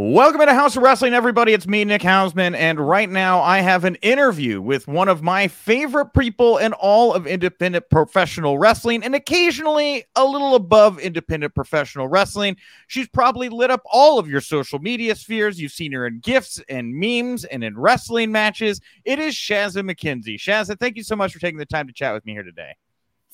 Welcome 0.00 0.46
to 0.46 0.54
Haus 0.54 0.76
of 0.76 0.84
Wrestling, 0.84 1.12
everybody. 1.12 1.52
It's 1.52 1.66
me, 1.66 1.84
Nick 1.84 2.02
Hausman, 2.02 2.54
and 2.54 2.78
right 2.78 3.10
now 3.10 3.40
I 3.40 3.58
have 3.58 3.82
an 3.82 3.96
interview 3.96 4.60
with 4.62 4.86
one 4.86 5.08
of 5.08 5.24
my 5.24 5.48
favorite 5.48 6.14
people 6.14 6.58
in 6.58 6.72
all 6.74 7.12
of 7.12 7.26
independent 7.26 7.90
professional 7.90 8.60
wrestling, 8.60 9.02
and 9.02 9.16
occasionally 9.16 10.04
a 10.14 10.24
little 10.24 10.54
above 10.54 11.00
independent 11.00 11.52
professional 11.52 12.06
wrestling. 12.06 12.56
She's 12.86 13.08
probably 13.08 13.48
lit 13.48 13.72
up 13.72 13.82
all 13.86 14.20
of 14.20 14.28
your 14.28 14.40
social 14.40 14.78
media 14.78 15.16
spheres. 15.16 15.60
You've 15.60 15.72
seen 15.72 15.90
her 15.90 16.06
in 16.06 16.20
gifts 16.20 16.62
and 16.68 16.94
memes 16.94 17.44
and 17.44 17.64
in 17.64 17.76
wrestling 17.76 18.30
matches. 18.30 18.80
It 19.04 19.18
is 19.18 19.34
Shazza 19.34 19.82
McKenzie. 19.82 20.36
Shazza, 20.36 20.78
thank 20.78 20.96
you 20.96 21.02
so 21.02 21.16
much 21.16 21.32
for 21.32 21.40
taking 21.40 21.58
the 21.58 21.66
time 21.66 21.88
to 21.88 21.92
chat 21.92 22.14
with 22.14 22.24
me 22.24 22.34
here 22.34 22.44
today. 22.44 22.76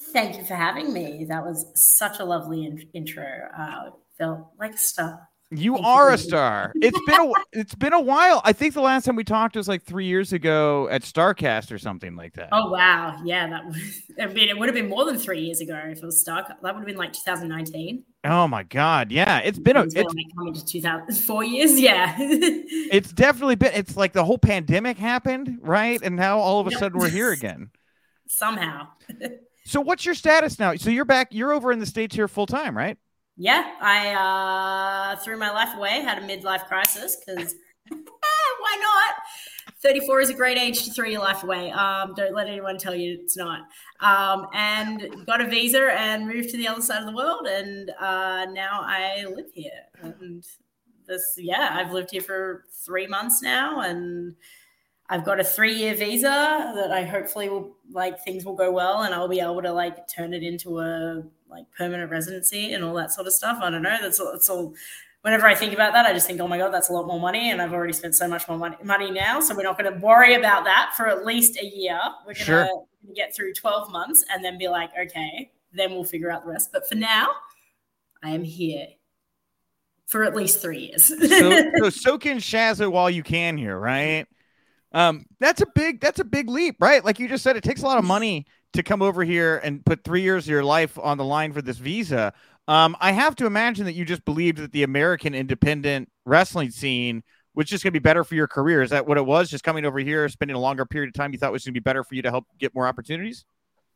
Thank 0.01 0.39
you 0.39 0.45
for 0.47 0.55
having 0.55 0.95
me. 0.95 1.27
That 1.29 1.45
was 1.45 1.67
such 1.75 2.21
a 2.21 2.25
lovely 2.25 2.65
in- 2.65 2.89
intro. 2.95 3.51
Uh, 3.55 3.91
felt 4.17 4.47
like 4.59 4.73
a 4.73 4.79
star. 4.79 5.29
You 5.57 5.79
are 5.79 6.13
a 6.13 6.19
star. 6.19 6.73
It's 6.85 7.01
been 7.07 7.21
a 7.21 7.33
it's 7.53 7.75
been 7.75 7.93
a 7.93 8.01
while. 8.01 8.43
I 8.45 8.53
think 8.53 8.75
the 8.75 8.83
last 8.83 9.05
time 9.05 9.17
we 9.17 9.25
talked 9.25 9.57
was 9.57 9.69
like 9.69 9.83
three 9.83 10.07
years 10.07 10.33
ago 10.33 10.89
at 10.91 11.03
Starcast 11.03 11.73
or 11.73 11.79
something 11.79 12.15
like 12.15 12.35
that. 12.35 12.51
Oh 12.53 12.71
wow, 12.71 13.21
yeah, 13.25 13.49
that. 13.49 13.63
I 14.21 14.27
mean, 14.27 14.49
it 14.49 14.59
would 14.59 14.69
have 14.69 14.75
been 14.75 14.89
more 14.89 15.05
than 15.05 15.17
three 15.19 15.41
years 15.41 15.61
ago 15.61 15.81
if 15.87 15.99
it 15.99 16.05
was 16.05 16.23
Starcast. 16.23 16.61
That 16.63 16.75
would 16.75 16.81
have 16.81 16.87
been 16.87 16.97
like 16.97 17.13
2019. 17.13 18.05
Oh 18.25 18.47
my 18.47 18.65
god, 18.65 19.13
yeah, 19.13 19.39
it's 19.39 19.59
been 19.59 19.77
a 19.77 19.85
it's, 19.85 19.95
like 19.95 20.17
coming 20.37 20.53
to 20.53 20.65
2000 20.65 21.15
four 21.27 21.45
years. 21.45 21.79
Yeah, 21.79 22.15
it's 22.19 23.13
definitely 23.13 23.57
been. 23.57 23.73
It's 23.75 23.97
like 23.97 24.13
the 24.13 24.25
whole 24.25 24.39
pandemic 24.39 24.99
happened, 24.99 25.59
right? 25.63 26.01
And 26.03 26.17
now 26.17 26.39
all 26.39 26.61
of 26.61 26.67
a 26.67 26.73
sudden 26.73 26.99
we're 26.99 27.09
here 27.09 27.33
again. 27.33 27.71
Somehow. 28.27 28.89
so 29.65 29.81
what's 29.81 30.05
your 30.05 30.15
status 30.15 30.59
now? 30.59 30.75
So 30.75 30.91
you're 30.91 31.05
back. 31.05 31.29
You're 31.31 31.53
over 31.53 31.73
in 31.73 31.79
the 31.79 31.87
states 31.87 32.15
here 32.15 32.29
full 32.29 32.47
time, 32.47 32.77
right? 32.77 32.99
Yeah, 33.37 33.75
I 33.81 35.13
uh, 35.15 35.17
threw 35.17 35.37
my 35.37 35.51
life 35.51 35.77
away, 35.77 36.03
had 36.03 36.19
a 36.19 36.27
midlife 36.27 36.67
crisis 36.67 37.17
because 37.17 37.55
why 37.89 38.79
not? 38.81 39.15
34 39.85 40.21
is 40.23 40.31
a 40.31 40.35
great 40.35 40.57
age 40.57 40.85
to 40.85 40.91
throw 40.91 41.07
your 41.07 41.21
life 41.21 41.43
away. 41.43 41.71
Um, 41.71 42.15
don't 42.17 42.35
let 42.35 42.49
anyone 42.49 42.79
tell 42.79 42.95
you 42.95 43.19
it's 43.21 43.37
not. 43.37 43.61
Um, 44.01 44.47
and 44.55 45.27
got 45.27 45.43
a 45.43 45.47
visa 45.47 45.93
and 45.93 46.27
moved 46.27 46.49
to 46.51 46.57
the 46.57 46.67
other 46.67 46.81
side 46.81 47.01
of 47.01 47.07
the 47.07 47.15
world. 47.15 47.47
And 47.47 47.91
uh, 48.01 48.47
now 48.47 48.81
I 48.83 49.27
live 49.27 49.51
here. 49.53 49.71
And 50.01 50.43
this, 51.07 51.35
yeah, 51.37 51.71
I've 51.73 51.93
lived 51.93 52.13
here 52.13 52.23
for 52.23 52.65
three 52.87 53.07
months 53.07 53.43
now. 53.43 53.81
And 53.81 54.37
I've 55.11 55.25
got 55.25 55.39
a 55.39 55.45
three 55.45 55.75
year 55.75 55.95
visa 55.95 56.73
that 56.77 56.91
I 56.91 57.03
hopefully 57.03 57.51
will, 57.51 57.77
like, 57.91 58.25
things 58.25 58.47
will 58.47 58.57
go 58.57 58.73
well 58.73 59.03
and 59.03 59.15
I'll 59.15 59.29
be 59.29 59.41
able 59.41 59.61
to, 59.61 59.73
like, 59.73 60.09
turn 60.09 60.33
it 60.33 60.43
into 60.43 60.79
a 60.79 61.23
like 61.55 61.71
permanent 61.77 62.11
residency 62.11 62.73
and 62.73 62.85
all 62.85 62.95
that 62.95 63.13
sort 63.13 63.27
of 63.27 63.33
stuff. 63.33 63.59
I 63.61 63.71
don't 63.71 63.83
know. 63.83 63.97
That's 64.01 64.19
all, 64.21 64.33
that's 64.33 64.51
all. 64.51 64.75
Whenever 65.23 65.47
I 65.47 65.55
think 65.55 65.73
about 65.73 65.95
that, 65.95 66.05
I 66.05 66.13
just 66.13 66.27
think, 66.27 66.41
oh 66.41 66.49
my 66.49 66.59
god, 66.59 66.71
that's 66.71 66.91
a 66.91 66.93
lot 66.93 67.07
more 67.07 67.19
money, 67.19 67.51
and 67.51 67.63
I've 67.63 67.73
already 67.73 67.95
spent 67.95 68.15
so 68.15 68.29
much 68.29 68.47
more 68.47 68.59
money, 68.59 68.77
money 68.83 69.11
now. 69.11 69.41
So 69.41 69.57
we're 69.57 69.63
not 69.63 69.79
going 69.79 69.91
to 69.91 69.99
worry 69.99 70.35
about 70.35 70.65
that 70.65 70.93
for 70.97 71.07
at 71.07 71.25
least 71.25 71.59
a 71.59 71.65
year. 71.65 71.99
We're 72.27 72.35
going 72.35 72.45
sure. 72.45 72.65
to 72.65 73.15
get 73.15 73.35
through 73.35 73.55
twelve 73.55 73.91
months 73.91 74.25
and 74.31 74.45
then 74.45 74.59
be 74.59 74.69
like, 74.69 74.91
okay, 75.01 75.51
then 75.73 75.93
we'll 75.93 76.05
figure 76.05 76.31
out 76.31 76.45
the 76.45 76.51
rest. 76.51 76.71
But 76.73 76.87
for 76.89 76.97
now, 76.97 77.29
I 78.23 78.31
am 78.31 78.45
here 78.45 78.89
for 80.07 80.25
at 80.25 80.37
least 80.37 80.61
three 80.61 80.87
years. 80.87 81.07
so, 81.07 81.17
so 81.79 81.91
soak 81.91 82.27
in 82.27 82.39
Shazza 82.39 82.91
while 82.91 83.09
you 83.09 83.23
can 83.23 83.57
here, 83.57 83.79
right? 83.79 84.27
Um, 84.93 85.27
that's 85.41 85.63
a 85.63 85.67
big 85.75 86.01
that's 86.01 86.21
a 86.21 86.25
big 86.25 86.49
leap, 86.49 86.77
right? 86.81 87.05
Like 87.05 87.19
you 87.19 87.29
just 87.29 87.43
said, 87.43 87.57
it 87.57 87.65
takes 87.65 87.83
a 87.83 87.87
lot 87.87 87.99
of 87.99 88.05
money 88.05 88.47
to 88.75 88.83
come 88.83 89.03
over 89.03 89.25
here 89.25 89.59
and 89.59 89.85
put 89.85 90.05
three 90.05 90.23
years 90.23 90.45
of 90.45 90.51
your 90.51 90.65
life 90.65 90.99
on 90.99 91.19
the 91.19 91.25
line 91.25 91.53
for 91.53 91.63
this 91.63 91.79
visa. 91.79 92.33
Um, 92.69 92.97
I 93.01 93.13
have 93.13 93.37
to 93.37 93.47
imagine 93.47 93.85
that 93.87 93.95
you 93.95 94.05
just 94.05 94.25
believed 94.25 94.59
that 94.59 94.73
the 94.73 94.83
American 94.83 95.35
independent 95.35 96.11
wrestling 96.25 96.71
scene 96.71 97.23
was 97.55 97.67
just 97.67 97.85
going 97.85 97.93
to 97.93 97.99
be 97.99 98.03
better 98.03 98.25
for 98.25 98.35
your 98.35 98.49
career. 98.49 98.83
Is 98.83 98.91
that 98.91 99.07
what 99.07 99.17
it 99.17 99.25
was? 99.25 99.51
Just 99.51 99.65
coming 99.65 99.85
over 99.85 99.99
here, 99.99 100.29
spending 100.29 100.57
a 100.57 100.61
longer 100.61 100.85
period 100.85 101.09
of 101.09 101.15
time, 101.15 101.33
you 101.33 101.39
thought 101.39 101.53
was 101.53 101.65
going 101.65 101.75
to 101.75 101.81
be 101.81 101.83
better 101.83 102.03
for 102.03 102.15
you 102.15 102.23
to 102.23 102.31
help 102.31 102.47
get 102.59 102.75
more 102.75 102.87
opportunities? 102.87 103.45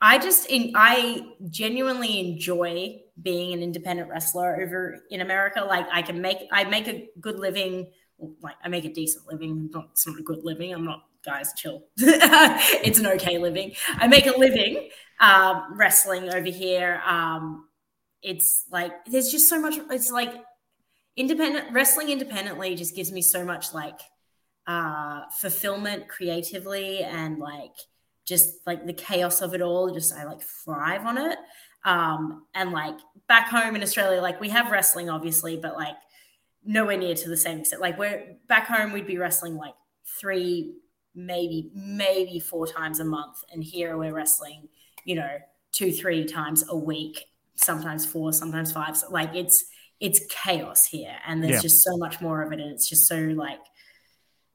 I 0.01 0.19
just 0.19 0.47
in, 0.47 0.73
I 0.77 1.27
genuinely 1.51 2.21
enjoy 2.21 3.01
being 3.21 3.53
an 3.53 3.63
independent 3.63 4.09
wrestler 4.09 4.61
over 4.63 5.01
in 5.11 5.21
America. 5.21 5.65
Like 5.65 5.89
I 5.93 6.03
can 6.03 6.21
make 6.21 6.39
I 6.53 6.65
make 6.65 6.87
a 6.87 7.09
good 7.21 7.41
living. 7.41 7.91
Like 8.41 8.55
I 8.63 8.69
make 8.69 8.85
a 8.85 8.93
decent 8.93 9.27
living. 9.27 9.71
Not 9.73 9.89
a 10.07 10.23
good 10.23 10.45
living. 10.45 10.73
I'm 10.73 10.85
not 10.85 11.03
guys, 11.29 11.53
chill. 11.55 11.85
it's 11.99 12.99
an 12.99 13.07
okay 13.07 13.37
living. 13.37 13.75
I 13.99 14.07
make 14.07 14.27
a 14.27 14.39
living 14.39 14.89
um, 15.21 15.77
wrestling 15.77 16.33
over 16.33 16.49
here. 16.49 17.03
Um, 17.07 17.69
it's 18.23 18.65
like 18.71 19.05
there's 19.05 19.31
just 19.31 19.49
so 19.49 19.61
much. 19.61 19.79
It's 19.91 20.11
like 20.11 20.35
independent 21.17 21.73
wrestling 21.73 22.09
independently 22.09 22.75
just 22.75 22.97
gives 22.97 23.13
me 23.13 23.21
so 23.21 23.45
much 23.45 23.75
like 23.75 24.01
uh, 24.67 25.23
fulfillment 25.39 26.09
creatively 26.09 27.01
and 27.03 27.39
like 27.39 27.75
just 28.25 28.67
like 28.67 28.87
the 28.87 28.95
chaos 28.95 29.43
of 29.43 29.55
it 29.55 29.61
all. 29.61 29.93
Just 29.93 30.15
I 30.15 30.25
like 30.25 30.41
thrive 30.41 31.05
on 31.05 31.19
it. 31.19 31.39
Um, 31.85 32.47
and 32.55 32.73
like 32.73 32.97
back 33.29 33.49
home 33.49 33.77
in 33.77 33.83
Australia, 33.83 34.23
like 34.23 34.41
we 34.41 34.49
have 34.49 34.71
wrestling 34.71 35.11
obviously, 35.11 35.59
but 35.59 35.75
like 35.75 35.97
nowhere 36.65 36.97
near 36.97 37.15
to 37.15 37.29
the 37.29 37.37
same 37.37 37.61
extent. 37.61 37.83
Like 37.83 37.99
we're 37.99 38.37
back 38.49 38.67
home, 38.67 38.93
we'd 38.93 39.07
be 39.07 39.19
wrestling 39.19 39.57
like 39.57 39.75
three 40.21 40.75
maybe 41.19 41.71
maybe 41.75 42.39
four 42.39 42.67
times 42.67 43.01
a 43.01 43.05
month 43.05 43.43
and 43.53 43.63
here 43.63 43.99
we're 43.99 44.15
wrestling 44.15 44.69
you 45.05 45.15
know 45.15 45.39
two 45.73 45.93
three 45.93 46.25
times 46.25 46.65
a 46.69 46.77
week 46.77 47.27
sometimes 47.59 48.07
four 48.07 48.33
sometimes 48.33 48.73
five. 48.73 48.97
So 48.97 49.11
like 49.11 49.35
it's 49.35 49.65
it's 50.01 50.21
chaos 50.31 50.87
here 50.87 51.17
and 51.27 51.43
there's 51.43 51.57
yeah. 51.57 51.61
just 51.61 51.83
so 51.83 51.97
much 51.97 52.21
more 52.21 52.43
of 52.43 52.53
it 52.53 52.61
and 52.61 52.71
it's 52.71 52.89
just 52.89 53.07
so 53.09 53.17
like 53.17 53.59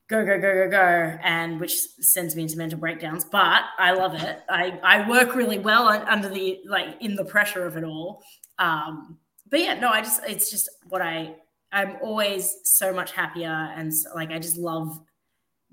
go 0.07 0.25
go 0.25 0.39
go 0.39 0.53
go 0.53 0.69
go 0.69 1.17
and 1.21 1.59
which 1.59 1.75
sends 1.99 2.35
me 2.35 2.43
into 2.43 2.57
mental 2.57 2.79
breakdowns 2.79 3.25
but 3.25 3.63
i 3.77 3.91
love 3.91 4.13
it. 4.13 4.39
I 4.49 4.79
i 4.83 5.09
work 5.09 5.35
really 5.35 5.59
well 5.59 5.87
under 5.87 6.29
the 6.29 6.61
like 6.65 6.95
in 7.01 7.15
the 7.15 7.25
pressure 7.25 7.65
of 7.65 7.75
it 7.75 7.83
all. 7.83 8.23
Um 8.57 9.17
but 9.49 9.59
yeah 9.59 9.73
no 9.73 9.89
i 9.89 10.01
just 10.01 10.21
it's 10.25 10.49
just 10.49 10.69
what 10.87 11.01
i 11.01 11.35
i'm 11.73 11.97
always 12.01 12.55
so 12.63 12.93
much 12.93 13.11
happier 13.11 13.73
and 13.75 13.93
so, 13.93 14.09
like 14.15 14.31
i 14.31 14.39
just 14.39 14.57
love 14.57 14.99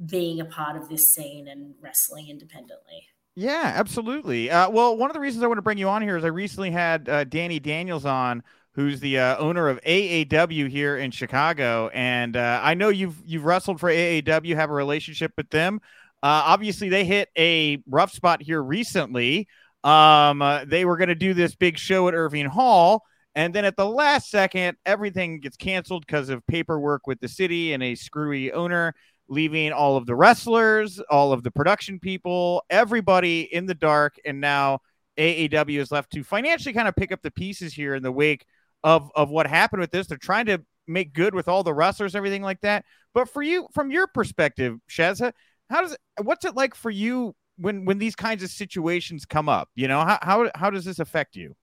being 0.07 0.41
a 0.41 0.45
part 0.45 0.77
of 0.77 0.89
this 0.89 1.15
scene 1.15 1.49
and 1.49 1.75
wrestling 1.81 2.29
independently. 2.29 3.07
Yeah, 3.37 3.73
absolutely. 3.77 4.51
Uh, 4.51 4.71
well, 4.71 4.97
one 4.97 5.11
of 5.11 5.15
the 5.15 5.21
reasons 5.21 5.45
I 5.45 5.47
want 5.47 5.59
to 5.59 5.63
bring 5.63 5.79
you 5.79 5.89
on 5.89 6.03
here 6.03 6.17
is 6.17 6.25
I 6.25 6.29
recently 6.29 6.71
had 6.71 7.09
uh, 7.09 7.25
Danny 7.25 7.61
Daniels 7.61 8.05
on, 8.05 8.43
who's 8.73 9.01
the 9.01 9.19
uh, 9.19 9.37
owner 9.39 9.69
of 9.69 9.81
AAW 9.83 10.69
here 10.69 10.97
in 10.97 11.11
Chicago, 11.11 11.91
and 11.93 12.37
uh, 12.37 12.61
I 12.63 12.75
know 12.75 12.89
you've 12.89 13.17
you've 13.25 13.45
wrestled 13.45 13.81
for 13.81 13.89
AAW, 13.91 14.55
have 14.55 14.71
a 14.71 14.75
relationship 14.75 15.33
with 15.37 15.51
them. 15.51 15.81
Uh, 16.23 16.43
obviously, 16.47 16.89
they 16.89 17.05
hit 17.05 17.29
a 17.39 17.83
rough 17.87 18.13
spot 18.13 18.43
here 18.43 18.63
recently. 18.63 19.49
Um, 19.85 20.43
uh, 20.43 20.65
they 20.67 20.85
were 20.85 20.97
going 20.97 21.09
to 21.09 21.15
do 21.15 21.33
this 21.33 21.55
big 21.55 21.79
show 21.79 22.09
at 22.09 22.15
Irving 22.15 22.47
Hall. 22.47 23.05
And 23.35 23.55
then 23.55 23.65
at 23.65 23.77
the 23.77 23.87
last 23.87 24.29
second, 24.29 24.77
everything 24.85 25.41
gets 25.41 25.57
canceled 25.57 26.05
because 26.07 26.29
of 26.29 26.47
paperwork 26.47 27.07
with 27.07 27.21
the 27.21 27.29
city 27.29 27.73
and 27.73 27.83
a 27.83 27.95
screwy 27.95 28.53
owner 28.53 28.95
leaving 29.31 29.73
all 29.73 29.97
of 29.97 30.05
the 30.05 30.15
wrestlers, 30.15 31.01
all 31.09 31.33
of 31.33 31.43
the 31.43 31.51
production 31.51 31.99
people, 31.99 32.63
everybody 32.69 33.43
in 33.43 33.65
the 33.65 33.75
dark. 33.75 34.17
And 34.27 34.41
now 34.41 34.81
AAW 35.17 35.79
is 35.79 35.91
left 35.91 36.13
to 36.13 36.23
financially 36.23 36.75
kind 36.75 36.89
of 36.89 36.97
pick 36.97 37.13
up 37.13 37.23
the 37.23 37.31
pieces 37.31 37.73
here 37.73 37.95
in 37.95 38.03
the 38.03 38.13
wake 38.13 38.45
of, 38.83 39.11
of 39.15 39.31
what 39.31 39.47
happened 39.47 39.81
with 39.81 39.93
this. 39.93 40.09
They're 40.09 40.19
trying 40.19 40.47
to 40.47 40.63
make 40.89 41.13
good 41.13 41.35
with 41.35 41.49
all 41.49 41.63
the 41.63 41.73
wrestlers, 41.73 42.17
everything 42.17 42.43
like 42.43 42.61
that. 42.63 42.85
But 43.15 43.29
for 43.29 43.43
you, 43.43 43.69
from 43.73 43.91
your 43.91 44.09
perspective, 44.09 44.79
Shazza, 44.91 45.33
how 45.71 45.83
does 45.83 45.93
it, 45.93 46.01
what's 46.23 46.45
it 46.45 46.57
like 46.57 46.75
for 46.75 46.91
you 46.91 47.35
when 47.57 47.85
when 47.85 47.99
these 47.99 48.17
kinds 48.17 48.43
of 48.43 48.51
situations 48.51 49.25
come 49.25 49.49
up? 49.49 49.69
You 49.77 49.87
know, 49.89 50.01
how 50.01 50.19
how, 50.21 50.51
how 50.55 50.71
does 50.71 50.85
this 50.85 50.99
affect 50.99 51.37
you? 51.37 51.55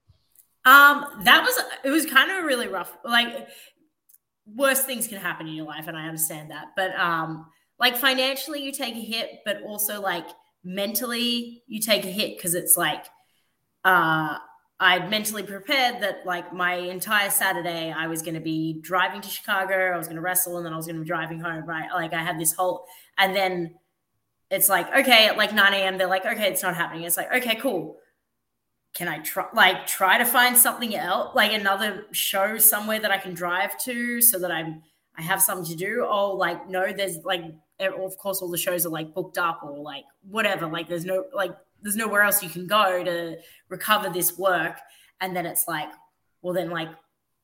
Um, 0.64 1.04
that 1.24 1.42
was 1.42 1.58
it 1.84 1.90
was 1.90 2.06
kind 2.06 2.30
of 2.30 2.44
a 2.44 2.46
really 2.46 2.68
rough. 2.68 2.96
Like 3.04 3.48
worse 4.54 4.82
things 4.84 5.06
can 5.06 5.18
happen 5.18 5.46
in 5.46 5.54
your 5.54 5.66
life, 5.66 5.88
and 5.88 5.96
I 5.96 6.06
understand 6.06 6.50
that. 6.50 6.68
But 6.76 6.98
um, 6.98 7.46
like 7.78 7.96
financially 7.96 8.62
you 8.62 8.72
take 8.72 8.94
a 8.94 9.00
hit 9.00 9.40
but 9.44 9.62
also 9.62 10.00
like 10.00 10.26
mentally 10.64 11.62
you 11.66 11.80
take 11.80 12.04
a 12.04 12.08
hit 12.08 12.36
because 12.36 12.54
it's 12.54 12.76
like 12.76 13.06
uh 13.84 14.36
I'd 14.80 15.10
mentally 15.10 15.42
prepared 15.42 16.02
that 16.02 16.24
like 16.24 16.52
my 16.52 16.74
entire 16.74 17.30
Saturday 17.30 17.92
I 17.92 18.06
was 18.06 18.22
going 18.22 18.34
to 18.34 18.40
be 18.40 18.80
driving 18.80 19.20
to 19.20 19.28
Chicago, 19.28 19.92
I 19.92 19.96
was 19.96 20.06
going 20.06 20.16
to 20.16 20.22
wrestle, 20.22 20.56
and 20.56 20.64
then 20.64 20.72
I 20.72 20.76
was 20.76 20.86
going 20.86 20.96
to 20.96 21.02
be 21.02 21.08
driving 21.08 21.40
home. 21.40 21.64
Right, 21.66 21.90
like 21.92 22.14
I 22.14 22.22
had 22.22 22.38
this 22.38 22.52
whole, 22.52 22.86
and 23.16 23.34
then 23.34 23.74
it's 24.50 24.68
like 24.68 24.86
okay, 24.94 25.26
at 25.26 25.36
like 25.36 25.52
nine 25.52 25.74
a.m. 25.74 25.98
they're 25.98 26.06
like 26.06 26.24
okay, 26.24 26.48
it's 26.48 26.62
not 26.62 26.76
happening. 26.76 27.02
It's 27.04 27.16
like 27.16 27.32
okay, 27.34 27.56
cool. 27.56 27.96
Can 28.94 29.08
I 29.08 29.18
try 29.18 29.46
like 29.52 29.86
try 29.86 30.18
to 30.18 30.24
find 30.24 30.56
something 30.56 30.94
else, 30.94 31.34
like 31.34 31.52
another 31.52 32.04
show 32.12 32.58
somewhere 32.58 33.00
that 33.00 33.10
I 33.10 33.18
can 33.18 33.34
drive 33.34 33.76
to, 33.84 34.22
so 34.22 34.38
that 34.38 34.52
I'm 34.52 34.82
I 35.16 35.22
have 35.22 35.42
something 35.42 35.66
to 35.66 35.76
do? 35.76 36.06
Oh, 36.08 36.36
like 36.36 36.68
no, 36.68 36.92
there's 36.92 37.18
like 37.24 37.42
of 37.80 38.16
course 38.18 38.42
all 38.42 38.50
the 38.50 38.58
shows 38.58 38.84
are 38.84 38.90
like 38.90 39.14
booked 39.14 39.38
up 39.38 39.60
or 39.62 39.78
like 39.78 40.04
whatever 40.22 40.66
like 40.66 40.88
there's 40.88 41.04
no 41.04 41.24
like 41.34 41.52
there's 41.82 41.96
nowhere 41.96 42.22
else 42.22 42.42
you 42.42 42.48
can 42.48 42.66
go 42.66 43.04
to 43.04 43.36
recover 43.68 44.08
this 44.10 44.36
work 44.36 44.78
and 45.20 45.36
then 45.36 45.46
it's 45.46 45.68
like 45.68 45.88
well 46.42 46.54
then 46.54 46.70
like 46.70 46.88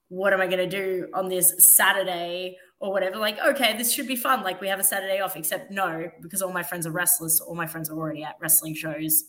what 0.08 0.32
am 0.32 0.40
i 0.40 0.46
going 0.46 0.58
to 0.58 0.66
do 0.68 1.08
on 1.14 1.28
this 1.28 1.54
saturday 1.74 2.56
or 2.84 2.92
whatever. 2.92 3.16
Like, 3.16 3.38
okay, 3.38 3.76
this 3.78 3.94
should 3.94 4.06
be 4.06 4.14
fun. 4.14 4.42
Like, 4.42 4.60
we 4.60 4.68
have 4.68 4.78
a 4.78 4.84
Saturday 4.84 5.18
off, 5.20 5.36
except 5.36 5.70
no, 5.70 6.10
because 6.20 6.42
all 6.42 6.52
my 6.52 6.62
friends 6.62 6.86
are 6.86 6.90
restless 6.90 7.40
all 7.40 7.54
my 7.54 7.66
friends 7.66 7.88
are 7.88 7.96
already 7.96 8.22
at 8.22 8.36
wrestling 8.40 8.74
shows. 8.74 9.24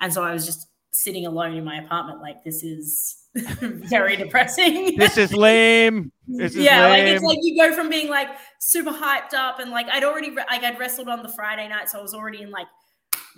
And 0.00 0.12
so 0.12 0.24
I 0.24 0.32
was 0.32 0.46
just 0.46 0.66
sitting 0.96 1.26
alone 1.26 1.54
in 1.54 1.64
my 1.64 1.78
apartment, 1.78 2.20
like, 2.20 2.42
this 2.42 2.62
is 2.62 3.26
very 3.34 4.16
depressing. 4.16 4.96
this 4.96 5.18
is 5.18 5.32
lame. 5.32 6.10
This 6.26 6.52
is 6.54 6.64
yeah, 6.64 6.88
lame. 6.88 7.04
like 7.04 7.14
it's 7.14 7.24
like 7.24 7.38
you 7.42 7.56
go 7.56 7.74
from 7.74 7.90
being 7.90 8.08
like 8.08 8.28
super 8.60 8.90
hyped 8.90 9.34
up 9.34 9.60
and 9.60 9.70
like 9.70 9.86
I'd 9.90 10.04
already 10.04 10.30
like 10.30 10.62
I'd 10.62 10.78
wrestled 10.78 11.08
on 11.08 11.22
the 11.22 11.28
Friday 11.28 11.68
night, 11.68 11.90
so 11.90 11.98
I 11.98 12.02
was 12.02 12.14
already 12.14 12.42
in 12.42 12.50
like 12.50 12.66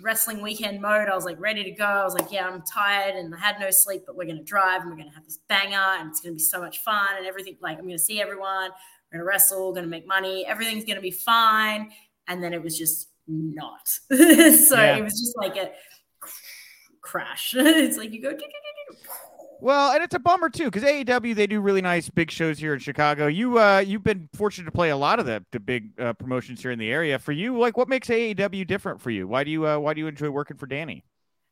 wrestling 0.01 0.41
weekend 0.41 0.81
mode. 0.81 1.09
I 1.09 1.15
was 1.15 1.25
like 1.25 1.39
ready 1.39 1.65
to 1.65 1.71
go. 1.71 1.83
I 1.83 2.05
was 2.05 2.13
like, 2.13 2.31
yeah, 2.31 2.47
I'm 2.47 2.61
tired 2.61 3.15
and 3.15 3.35
I 3.35 3.39
had 3.39 3.59
no 3.59 3.71
sleep, 3.71 4.03
but 4.05 4.15
we're 4.15 4.25
gonna 4.25 4.43
drive 4.43 4.81
and 4.81 4.89
we're 4.89 4.97
gonna 4.97 5.13
have 5.13 5.25
this 5.25 5.39
banger 5.49 5.99
and 5.99 6.09
it's 6.09 6.21
gonna 6.21 6.35
be 6.35 6.39
so 6.39 6.61
much 6.61 6.79
fun 6.79 7.09
and 7.17 7.25
everything. 7.25 7.57
Like 7.61 7.77
I'm 7.77 7.85
gonna 7.85 7.99
see 7.99 8.21
everyone. 8.21 8.71
We're 9.11 9.19
gonna 9.19 9.25
wrestle. 9.25 9.73
Gonna 9.73 9.87
make 9.87 10.07
money. 10.07 10.45
Everything's 10.45 10.85
gonna 10.85 11.01
be 11.01 11.11
fine. 11.11 11.91
And 12.29 12.41
then 12.41 12.53
it 12.53 12.63
was 12.63 12.77
just 12.77 13.09
not. 13.27 13.87
so 14.09 14.15
yeah. 14.15 14.95
it 14.95 15.03
was 15.03 15.19
just 15.19 15.35
like 15.37 15.57
a 15.57 15.71
crash. 17.09 17.53
it's 17.57 17.97
like 17.97 18.11
you 18.13 18.21
go. 18.21 18.37
Well, 19.61 19.91
and 19.91 20.03
it's 20.03 20.15
a 20.15 20.19
bummer 20.19 20.49
too 20.49 20.65
because 20.65 20.83
AAW 20.83 21.35
they 21.35 21.47
do 21.47 21.59
really 21.59 21.81
nice 21.81 22.09
big 22.09 22.31
shows 22.31 22.59
here 22.59 22.73
in 22.73 22.79
Chicago. 22.79 23.27
You 23.27 23.59
uh 23.59 23.79
you've 23.79 24.03
been 24.03 24.29
fortunate 24.33 24.65
to 24.65 24.71
play 24.71 24.89
a 24.89 24.97
lot 24.97 25.19
of 25.19 25.25
the 25.25 25.43
the 25.51 25.59
big 25.59 25.99
uh, 25.99 26.13
promotions 26.13 26.61
here 26.61 26.71
in 26.71 26.79
the 26.79 26.89
area. 26.91 27.19
For 27.19 27.31
you, 27.31 27.57
like 27.57 27.75
what 27.75 27.89
makes 27.89 28.07
AAW 28.07 28.65
different 28.67 29.01
for 29.01 29.09
you? 29.09 29.27
Why 29.27 29.43
do 29.43 29.51
you 29.51 29.67
uh, 29.67 29.79
why 29.79 29.93
do 29.93 29.99
you 29.99 30.07
enjoy 30.07 30.29
working 30.29 30.57
for 30.57 30.67
Danny? 30.67 31.03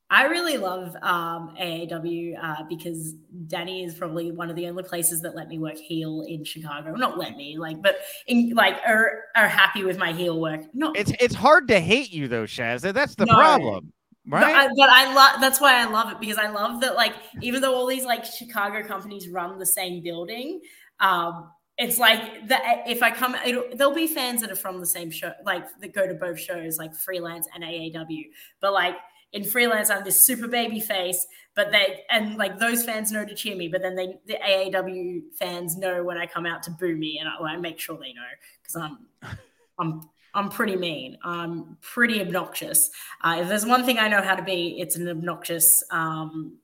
I 0.09 0.27
really 0.27 0.55
love 0.55 0.95
um, 1.01 1.53
AAW 1.59 2.41
uh, 2.41 2.63
because 2.69 3.13
Danny 3.47 3.83
is 3.83 3.93
probably 3.93 4.31
one 4.31 4.49
of 4.49 4.55
the 4.55 4.67
only 4.67 4.83
places 4.83 5.21
that 5.21 5.35
let 5.35 5.49
me 5.49 5.59
work 5.59 5.75
heel 5.75 6.23
in 6.25 6.45
Chicago. 6.45 6.95
Not 6.95 7.17
let 7.17 7.35
me, 7.35 7.57
like, 7.57 7.81
but 7.81 7.97
in, 8.25 8.51
like 8.51 8.75
are 8.87 9.23
are 9.35 9.49
happy 9.49 9.83
with 9.83 9.97
my 9.97 10.13
heel 10.13 10.39
work. 10.39 10.61
No, 10.73 10.93
it's 10.93 11.11
it's 11.19 11.35
hard 11.35 11.67
to 11.67 11.81
hate 11.81 12.13
you 12.13 12.29
though, 12.29 12.45
Shaz. 12.45 12.81
That's 12.93 13.15
the 13.15 13.25
no. 13.25 13.33
problem. 13.33 13.91
Right. 14.29 14.41
But 14.41 14.53
I, 14.53 14.67
but 14.75 14.89
I 14.89 15.13
love 15.13 15.41
that's 15.41 15.61
why 15.61 15.81
I 15.81 15.85
love 15.85 16.11
it 16.11 16.19
because 16.19 16.37
I 16.37 16.49
love 16.49 16.81
that 16.81 16.95
like 16.95 17.13
even 17.41 17.61
though 17.61 17.73
all 17.73 17.85
these 17.85 18.03
like 18.03 18.25
Chicago 18.25 18.85
companies 18.85 19.29
run 19.29 19.57
the 19.57 19.65
same 19.65 20.03
building, 20.03 20.59
um, 20.99 21.49
it's 21.77 21.97
like 21.97 22.47
that 22.49 22.83
if 22.87 23.01
I 23.03 23.11
come, 23.11 23.35
there'll 23.75 23.93
be 23.93 24.07
fans 24.07 24.41
that 24.41 24.51
are 24.51 24.55
from 24.55 24.79
the 24.79 24.85
same 24.85 25.11
show, 25.11 25.31
like 25.45 25.65
that 25.79 25.93
go 25.93 26.07
to 26.07 26.13
both 26.13 26.39
shows, 26.39 26.77
like 26.77 26.93
freelance 26.93 27.47
and 27.53 27.63
AAW. 27.63 28.25
But 28.59 28.73
like 28.73 28.95
in 29.31 29.43
freelance, 29.43 29.89
I'm 29.89 30.03
this 30.03 30.25
super 30.25 30.47
baby 30.47 30.79
face, 30.79 31.25
but 31.55 31.71
they 31.71 32.01
and 32.09 32.35
like 32.35 32.59
those 32.59 32.83
fans 32.83 33.11
know 33.11 33.23
to 33.23 33.35
cheer 33.35 33.55
me, 33.55 33.67
but 33.67 33.81
then 33.81 33.95
they 33.95 34.15
the 34.25 34.37
AAW 34.45 35.21
fans 35.37 35.77
know 35.77 36.03
when 36.03 36.17
I 36.17 36.25
come 36.25 36.45
out 36.45 36.63
to 36.63 36.71
boo 36.71 36.95
me, 36.95 37.19
and 37.19 37.29
I, 37.29 37.33
well, 37.39 37.49
I 37.49 37.57
make 37.57 37.79
sure 37.79 37.97
they 37.97 38.13
know 38.13 38.21
because 38.61 38.75
I'm 38.75 39.37
I'm 39.79 40.09
I'm 40.37 40.49
pretty 40.49 40.75
mean. 40.75 41.17
I'm 41.23 41.77
pretty 41.81 42.21
obnoxious. 42.21 42.91
Uh, 43.21 43.39
if 43.41 43.49
there's 43.49 43.65
one 43.65 43.83
thing 43.83 43.97
I 43.97 44.07
know 44.07 44.21
how 44.21 44.35
to 44.35 44.43
be, 44.43 44.79
it's 44.79 44.95
an 44.95 45.09
obnoxious, 45.09 45.83
um, 45.89 46.59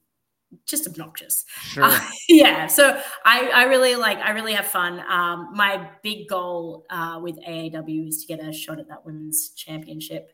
just 0.67 0.85
obnoxious. 0.87 1.45
Sure. 1.63 1.85
Uh, 1.85 1.99
yeah. 2.29 2.67
So 2.67 3.01
I, 3.25 3.49
I 3.49 3.63
really 3.63 3.95
like, 3.95 4.19
I 4.19 4.29
really 4.31 4.53
have 4.53 4.67
fun. 4.67 4.99
Um, 5.09 5.49
my 5.55 5.89
big 6.03 6.29
goal 6.29 6.85
uh, 6.91 7.19
with 7.21 7.39
AAW 7.39 8.07
is 8.07 8.23
to 8.23 8.27
get 8.27 8.45
a 8.45 8.53
shot 8.53 8.79
at 8.79 8.87
that 8.89 9.03
women's 9.05 9.49
championship. 9.49 10.31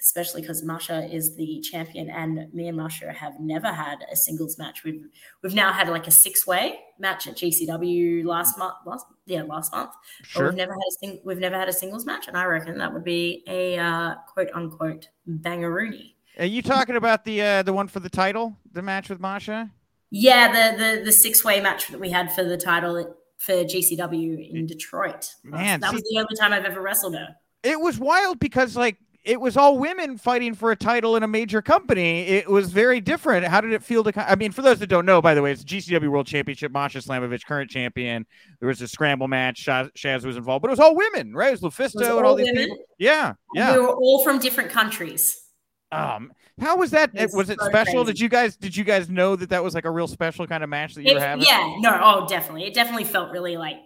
Especially 0.00 0.42
because 0.42 0.62
Masha 0.62 1.12
is 1.12 1.34
the 1.34 1.60
champion, 1.60 2.08
and 2.08 2.52
me 2.54 2.68
and 2.68 2.76
Masha 2.76 3.12
have 3.12 3.40
never 3.40 3.72
had 3.72 4.04
a 4.12 4.14
singles 4.14 4.56
match. 4.56 4.84
We've 4.84 5.06
we've 5.42 5.54
now 5.54 5.72
had 5.72 5.88
like 5.88 6.06
a 6.06 6.12
six 6.12 6.46
way 6.46 6.78
match 7.00 7.26
at 7.26 7.36
GCW 7.36 8.24
last 8.24 8.56
month. 8.58 8.74
Last 8.86 9.06
yeah, 9.26 9.42
last 9.42 9.72
month. 9.72 9.90
Sure. 10.22 10.46
we've 10.46 10.54
never 10.54 10.72
had 10.72 10.78
a 10.78 10.92
sing- 11.00 11.20
we've 11.24 11.38
never 11.38 11.58
had 11.58 11.68
a 11.68 11.72
singles 11.72 12.06
match, 12.06 12.28
and 12.28 12.36
I 12.36 12.44
reckon 12.44 12.78
that 12.78 12.92
would 12.92 13.02
be 13.02 13.42
a 13.48 13.76
uh, 13.76 14.14
quote 14.32 14.50
unquote 14.54 15.08
bangaroony. 15.28 16.14
Are 16.38 16.46
you 16.46 16.62
talking 16.62 16.94
about 16.94 17.24
the 17.24 17.42
uh, 17.42 17.62
the 17.64 17.72
one 17.72 17.88
for 17.88 17.98
the 17.98 18.08
title, 18.08 18.56
the 18.72 18.82
match 18.82 19.08
with 19.08 19.18
Masha? 19.18 19.68
Yeah, 20.10 20.70
the 20.70 20.76
the 20.76 21.04
the 21.06 21.12
six 21.12 21.44
way 21.44 21.60
match 21.60 21.88
that 21.88 21.98
we 21.98 22.10
had 22.10 22.32
for 22.32 22.44
the 22.44 22.56
title 22.56 23.16
for 23.38 23.52
GCW 23.52 24.52
in 24.52 24.66
Detroit. 24.66 25.34
Man, 25.42 25.80
that 25.80 25.92
was 25.92 26.02
the 26.02 26.18
only 26.18 26.36
time 26.38 26.52
I've 26.52 26.64
ever 26.64 26.80
wrestled 26.80 27.14
her. 27.14 27.34
It 27.62 27.80
was 27.80 27.98
wild 27.98 28.38
because 28.38 28.76
like 28.76 28.96
it 29.24 29.40
was 29.40 29.56
all 29.56 29.78
women 29.78 30.16
fighting 30.16 30.54
for 30.54 30.70
a 30.70 30.76
title 30.76 31.16
in 31.16 31.22
a 31.22 31.28
major 31.28 31.60
company. 31.60 32.20
It 32.22 32.48
was 32.48 32.70
very 32.70 33.00
different. 33.00 33.46
How 33.46 33.60
did 33.60 33.72
it 33.72 33.82
feel 33.82 34.04
to? 34.04 34.30
I 34.30 34.36
mean, 34.36 34.52
for 34.52 34.62
those 34.62 34.78
that 34.78 34.86
don't 34.86 35.04
know, 35.06 35.20
by 35.20 35.34
the 35.34 35.42
way, 35.42 35.52
it's 35.52 35.64
GCW 35.64 36.08
World 36.08 36.26
Championship. 36.26 36.72
Masha 36.72 36.98
Slamovich, 36.98 37.44
current 37.44 37.70
champion. 37.70 38.26
There 38.60 38.68
was 38.68 38.80
a 38.80 38.88
scramble 38.88 39.28
match. 39.28 39.64
Shaz, 39.64 39.92
Shaz 39.94 40.24
was 40.24 40.36
involved, 40.36 40.62
but 40.62 40.68
it 40.68 40.72
was 40.72 40.80
all 40.80 40.94
women, 40.94 41.34
right? 41.34 41.48
It 41.48 41.60
was 41.60 41.74
LuFisto 41.74 41.94
it 41.94 41.98
was 41.98 42.08
and 42.08 42.26
all 42.26 42.34
these 42.34 42.46
women. 42.46 42.64
people. 42.64 42.84
Yeah, 42.98 43.34
yeah. 43.54 43.74
We 43.74 43.80
were 43.80 43.94
all 43.94 44.24
from 44.24 44.38
different 44.38 44.70
countries. 44.70 45.40
Um, 45.90 46.32
how 46.60 46.76
was 46.76 46.90
that? 46.90 47.10
It 47.14 47.26
was, 47.26 47.34
was 47.34 47.50
it 47.50 47.60
so 47.60 47.66
special? 47.66 48.04
Crazy. 48.04 48.12
Did 48.12 48.20
you 48.20 48.28
guys 48.28 48.56
did 48.56 48.76
you 48.76 48.84
guys 48.84 49.08
know 49.08 49.36
that 49.36 49.50
that 49.50 49.62
was 49.62 49.74
like 49.74 49.84
a 49.84 49.90
real 49.90 50.08
special 50.08 50.46
kind 50.46 50.62
of 50.62 50.70
match 50.70 50.94
that 50.94 51.02
you 51.02 51.12
it, 51.12 51.14
were 51.14 51.20
having? 51.20 51.44
Yeah, 51.44 51.76
no, 51.78 52.00
oh, 52.02 52.26
definitely. 52.26 52.64
It 52.64 52.74
definitely 52.74 53.04
felt 53.04 53.30
really 53.32 53.56
like 53.56 53.78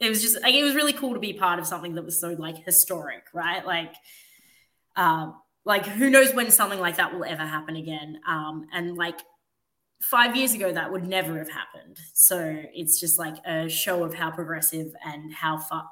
it 0.00 0.08
was 0.08 0.22
just 0.22 0.40
like 0.42 0.54
it 0.54 0.62
was 0.62 0.74
really 0.74 0.92
cool 0.92 1.14
to 1.14 1.20
be 1.20 1.32
part 1.32 1.58
of 1.58 1.66
something 1.66 1.94
that 1.94 2.04
was 2.04 2.20
so 2.20 2.30
like 2.30 2.64
historic, 2.64 3.24
right? 3.32 3.64
Like, 3.64 3.94
um, 4.96 5.40
like 5.64 5.86
who 5.86 6.10
knows 6.10 6.34
when 6.34 6.50
something 6.50 6.80
like 6.80 6.96
that 6.96 7.14
will 7.14 7.24
ever 7.24 7.44
happen 7.44 7.76
again. 7.76 8.20
Um, 8.28 8.66
and 8.72 8.96
like 8.96 9.18
five 10.02 10.36
years 10.36 10.52
ago 10.52 10.72
that 10.72 10.92
would 10.92 11.06
never 11.06 11.38
have 11.38 11.50
happened. 11.50 11.98
So 12.12 12.62
it's 12.74 13.00
just 13.00 13.18
like 13.18 13.36
a 13.46 13.68
show 13.68 14.04
of 14.04 14.14
how 14.14 14.30
progressive 14.30 14.92
and 15.04 15.32
how 15.32 15.58
far 15.58 15.88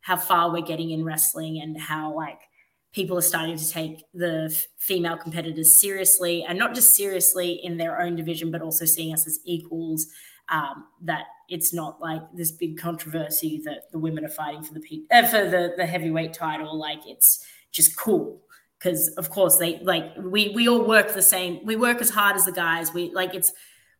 how 0.00 0.16
far 0.16 0.52
we're 0.52 0.62
getting 0.62 0.92
in 0.92 1.04
wrestling 1.04 1.60
and 1.60 1.80
how 1.80 2.14
like 2.14 2.38
people 2.92 3.18
are 3.18 3.22
starting 3.22 3.56
to 3.56 3.68
take 3.68 4.04
the 4.14 4.48
f- 4.52 4.66
female 4.78 5.16
competitors 5.16 5.80
seriously 5.80 6.44
and 6.44 6.56
not 6.56 6.76
just 6.76 6.94
seriously 6.94 7.60
in 7.64 7.76
their 7.76 8.00
own 8.00 8.14
division 8.14 8.52
but 8.52 8.62
also 8.62 8.84
seeing 8.84 9.12
us 9.12 9.26
as 9.26 9.40
equals 9.44 10.06
um, 10.48 10.84
that 11.02 11.24
it's 11.48 11.74
not 11.74 12.00
like 12.00 12.22
this 12.34 12.52
big 12.52 12.78
controversy 12.78 13.60
that 13.64 13.90
the 13.90 13.98
women 13.98 14.24
are 14.24 14.28
fighting 14.28 14.62
for 14.62 14.74
the 14.74 14.80
pe- 14.80 15.16
uh, 15.16 15.26
for 15.26 15.48
the, 15.48 15.72
the 15.76 15.86
heavyweight 15.86 16.32
title. 16.32 16.78
Like 16.78 17.00
it's 17.06 17.44
just 17.72 17.96
cool 17.96 18.40
because 18.78 19.08
of 19.16 19.30
course 19.30 19.56
they 19.56 19.78
like 19.80 20.12
we 20.18 20.50
we 20.54 20.68
all 20.68 20.86
work 20.86 21.12
the 21.14 21.22
same 21.22 21.64
we 21.64 21.76
work 21.76 22.00
as 22.00 22.10
hard 22.10 22.36
as 22.36 22.44
the 22.44 22.52
guys 22.52 22.92
we 22.92 23.10
like 23.12 23.34
it's 23.34 23.52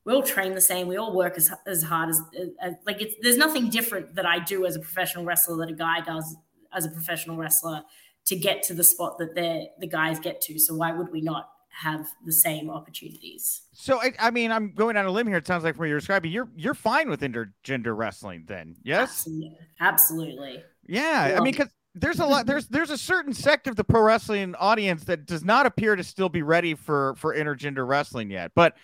we 0.05 0.13
all 0.13 0.23
train 0.23 0.55
the 0.55 0.61
same 0.61 0.87
we 0.87 0.97
all 0.97 1.15
work 1.15 1.37
as, 1.37 1.51
as 1.67 1.83
hard 1.83 2.09
as, 2.09 2.21
as 2.61 2.75
like 2.87 3.01
it's 3.01 3.15
there's 3.23 3.37
nothing 3.37 3.71
different 3.71 4.15
that 4.15 4.27
i 4.27 4.39
do 4.39 4.67
as 4.67 4.77
a 4.77 4.81
professional 4.81 5.25
wrestler 5.25 5.57
that 5.57 5.71
a 5.71 5.77
guy 5.77 6.01
does 6.01 6.37
as 6.73 6.85
a 6.85 6.91
professional 6.91 7.37
wrestler 7.37 7.83
to 8.25 8.37
get 8.37 8.63
to 8.63 8.75
the 8.75 8.85
spot 8.85 9.19
that 9.19 9.35
they 9.35 9.69
the 9.81 9.87
guys 9.87 10.19
get 10.21 10.41
to 10.41 10.59
so 10.59 10.75
why 10.75 10.93
would 10.93 11.11
we 11.11 11.21
not 11.21 11.51
have 11.71 12.09
the 12.25 12.33
same 12.33 12.71
opportunities 12.71 13.63
so 13.73 14.01
I, 14.01 14.13
I 14.19 14.31
mean 14.31 14.51
i'm 14.51 14.73
going 14.75 14.97
on 14.97 15.05
a 15.05 15.11
limb 15.11 15.27
here 15.27 15.37
it 15.37 15.47
sounds 15.47 15.65
like 15.65 15.75
from 15.75 15.81
what 15.81 15.89
you're 15.89 15.99
describing 15.99 16.33
you're 16.33 16.49
you're 16.57 16.75
fine 16.75 17.11
with 17.11 17.21
intergender 17.21 17.97
wrestling 17.97 18.45
then 18.47 18.77
yes 18.83 19.27
absolutely, 19.27 19.59
absolutely. 19.81 20.65
yeah 20.87 21.35
i 21.37 21.41
mean 21.41 21.53
because 21.53 21.69
there's 21.97 22.21
a 22.21 22.27
lot 22.27 22.47
there's 22.47 22.67
there's 22.69 22.91
a 22.91 22.99
certain 22.99 23.33
sect 23.33 23.67
of 23.67 23.75
the 23.75 23.83
pro 23.85 24.03
wrestling 24.03 24.55
audience 24.57 25.05
that 25.05 25.27
does 25.27 25.45
not 25.45 25.67
appear 25.67 25.97
to 25.97 26.05
still 26.05 26.29
be 26.29 26.43
ready 26.43 26.75
for 26.75 27.15
for 27.17 27.35
intergender 27.35 27.87
wrestling 27.87 28.31
yet 28.31 28.53
but 28.55 28.77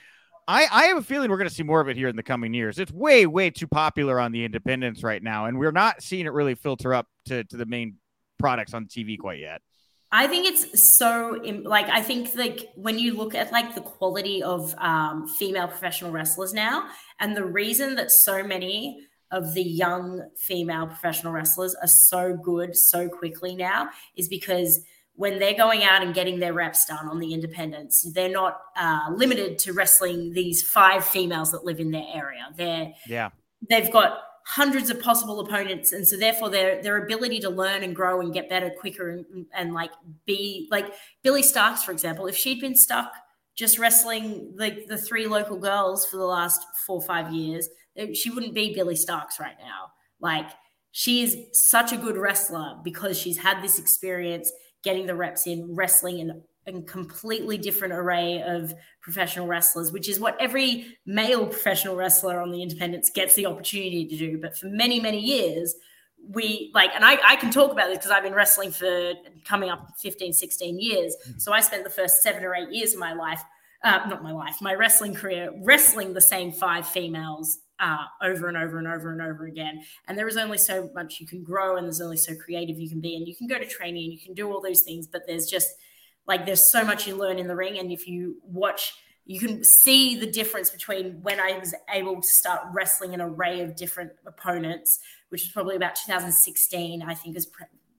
I, 0.49 0.66
I 0.73 0.85
have 0.87 0.97
a 0.97 1.02
feeling 1.02 1.31
we're 1.31 1.37
going 1.37 1.49
to 1.49 1.54
see 1.54 1.62
more 1.62 1.81
of 1.81 1.88
it 1.88 1.97
here 1.97 2.09
in 2.09 2.16
the 2.16 2.23
coming 2.23 2.52
years. 2.52 2.78
It's 2.81 2.90
way, 2.90 3.26
way 3.26 3.50
too 3.50 3.69
popular 3.69 4.19
on 4.19 4.33
the 4.33 4.45
independents 4.45 5.04
right 5.04 5.23
now, 5.23 5.47
and 5.47 5.57
we're 5.57 5.71
not 5.71 6.02
seeing 6.02 6.26
it 6.26 6.33
really 6.33 6.57
filter 6.57 6.92
up 6.92 7.07
to, 7.26 7.45
to 7.45 7.57
the 7.57 7.64
main 7.64 7.99
products 8.40 8.75
on 8.75 8.87
TV 8.87 9.19
quite 9.19 9.38
yet. 9.38 9.62
I 10.11 10.26
think 10.26 10.47
it's 10.47 10.99
so 10.99 11.40
like 11.64 11.88
I 11.88 12.02
think 12.02 12.35
like 12.35 12.69
when 12.75 12.99
you 12.99 13.14
look 13.14 13.35
at 13.35 13.50
like 13.50 13.75
the 13.75 13.81
quality 13.81 14.42
of 14.42 14.75
um, 14.76 15.26
female 15.26 15.69
professional 15.69 16.11
wrestlers 16.11 16.52
now, 16.52 16.88
and 17.19 17.35
the 17.35 17.45
reason 17.45 17.95
that 17.95 18.11
so 18.11 18.42
many 18.42 19.07
of 19.32 19.54
the 19.54 19.62
young 19.62 20.22
female 20.36 20.86
professional 20.86 21.32
wrestlers 21.32 21.74
are 21.82 21.88
so 21.88 22.36
good 22.36 22.76
so 22.76 23.08
quickly 23.08 23.56
now 23.56 23.88
is 24.16 24.28
because 24.28 24.84
when 25.14 25.38
they're 25.38 25.56
going 25.56 25.82
out 25.82 26.02
and 26.02 26.14
getting 26.14 26.38
their 26.38 26.52
reps 26.52 26.86
done 26.86 27.08
on 27.08 27.18
the 27.18 27.34
independents, 27.34 28.10
they're 28.14 28.28
not 28.30 28.58
uh, 28.76 29.10
limited 29.14 29.58
to 29.58 29.72
wrestling 29.72 30.32
these 30.32 30.62
five 30.62 31.04
females 31.04 31.50
that 31.50 31.64
live 31.64 31.80
in 31.80 31.90
their 31.90 32.06
area. 32.14 32.46
They're 32.56 32.92
yeah, 33.06 33.30
they've 33.68 33.90
got 33.90 34.18
hundreds 34.46 34.90
of 34.90 35.00
possible 35.00 35.40
opponents, 35.40 35.92
and 35.92 36.06
so 36.06 36.16
therefore 36.16 36.50
their 36.50 36.82
their 36.82 37.04
ability 37.04 37.40
to 37.40 37.50
learn 37.50 37.82
and 37.82 37.94
grow 37.94 38.20
and 38.20 38.32
get 38.32 38.48
better 38.48 38.70
quicker 38.70 39.10
and, 39.10 39.46
and 39.54 39.74
like 39.74 39.90
be 40.24 40.68
like 40.70 40.92
Billie 41.22 41.42
Starkz, 41.42 41.80
for 41.80 41.92
example, 41.92 42.26
if 42.26 42.36
she'd 42.36 42.60
been 42.60 42.76
stuck 42.76 43.12
just 43.54 43.78
wrestling 43.78 44.54
like 44.56 44.86
the 44.86 44.96
three 44.96 45.26
local 45.26 45.58
girls 45.58 46.06
for 46.06 46.16
the 46.16 46.24
last 46.24 46.64
four 46.86 46.96
or 46.96 47.02
five 47.02 47.30
years, 47.32 47.68
Uh, 47.99 48.06
she 48.14 48.30
wouldn't 48.30 48.54
be 48.54 48.75
Billie 48.75 48.94
Starkz 48.94 49.38
right 49.40 49.56
now. 49.58 49.92
Like 50.20 50.49
she 50.92 51.22
is 51.22 51.37
such 51.52 51.92
a 51.92 51.96
good 51.96 52.16
wrestler 52.16 52.76
because 52.84 53.18
she's 53.18 53.38
had 53.38 53.62
this 53.62 53.78
experience 53.78 54.52
getting 54.84 55.06
the 55.06 55.14
reps 55.14 55.46
in 55.46 55.75
wrestling 55.75 56.18
in 56.18 56.42
a 56.66 56.82
completely 56.82 57.58
different 57.58 57.92
array 57.92 58.42
of 58.42 58.72
professional 59.00 59.46
wrestlers, 59.46 59.90
which 59.90 60.08
is 60.08 60.20
what 60.20 60.37
every 60.40 60.96
male 61.06 61.46
professional 61.46 61.96
wrestler 61.96 62.40
on 62.40 62.52
the 62.52 62.62
independents 62.62 63.11
gets 63.11 63.34
the 63.34 63.46
opportunity 63.46 64.06
to 64.06 64.16
do. 64.16 64.38
But 64.38 64.56
for 64.56 64.66
many, 64.66 65.00
many 65.00 65.18
years, 65.18 65.75
we 66.30 66.70
like 66.72 66.90
and 66.94 67.04
I, 67.04 67.18
I 67.25 67.37
can 67.37 67.50
talk 67.50 67.72
about 67.72 67.88
this 67.88 67.99
because 67.99 68.12
i've 68.12 68.22
been 68.22 68.34
wrestling 68.34 68.70
for 68.70 69.14
coming 69.44 69.70
up 69.70 69.88
15 69.99 70.32
16 70.32 70.78
years 70.78 71.16
mm-hmm. 71.16 71.38
so 71.38 71.52
i 71.52 71.61
spent 71.61 71.84
the 71.84 71.90
first 71.90 72.22
seven 72.22 72.44
or 72.44 72.54
eight 72.54 72.70
years 72.70 72.94
of 72.94 73.00
my 73.00 73.12
life 73.12 73.42
uh, 73.84 74.00
not 74.08 74.22
my 74.22 74.32
life 74.32 74.56
my 74.60 74.74
wrestling 74.74 75.14
career 75.14 75.50
wrestling 75.62 76.12
the 76.14 76.20
same 76.20 76.52
five 76.52 76.86
females 76.86 77.58
uh, 77.82 78.04
over 78.22 78.46
and 78.46 78.56
over 78.56 78.78
and 78.78 78.86
over 78.86 79.12
and 79.12 79.20
over 79.20 79.44
again. 79.46 79.82
And 80.06 80.16
there 80.16 80.28
is 80.28 80.36
only 80.36 80.56
so 80.56 80.88
much 80.94 81.18
you 81.18 81.26
can 81.26 81.42
grow 81.42 81.76
and 81.76 81.84
there's 81.84 82.00
only 82.00 82.16
so 82.16 82.32
creative 82.36 82.78
you 82.78 82.88
can 82.88 83.00
be. 83.00 83.16
And 83.16 83.26
you 83.26 83.34
can 83.34 83.48
go 83.48 83.58
to 83.58 83.66
training 83.66 84.04
and 84.04 84.12
you 84.12 84.20
can 84.20 84.34
do 84.34 84.50
all 84.50 84.60
those 84.60 84.82
things 84.82 85.08
but 85.08 85.22
there's 85.26 85.46
just 85.46 85.68
like 86.26 86.46
there's 86.46 86.70
so 86.70 86.84
much 86.84 87.08
you 87.08 87.16
learn 87.16 87.40
in 87.40 87.48
the 87.48 87.56
ring. 87.56 87.78
And 87.78 87.90
if 87.90 88.06
you 88.06 88.36
watch 88.44 88.94
you 89.24 89.38
can 89.38 89.62
see 89.62 90.18
the 90.18 90.26
difference 90.26 90.68
between 90.70 91.22
when 91.22 91.38
I 91.38 91.56
was 91.56 91.74
able 91.92 92.20
to 92.20 92.26
start 92.26 92.62
wrestling 92.72 93.14
an 93.14 93.20
array 93.20 93.60
of 93.60 93.76
different 93.76 94.10
opponents, 94.26 94.98
which 95.28 95.42
was 95.42 95.52
probably 95.52 95.76
about 95.76 95.94
2016, 95.94 97.02
I 97.02 97.14
think 97.14 97.36
is 97.36 97.46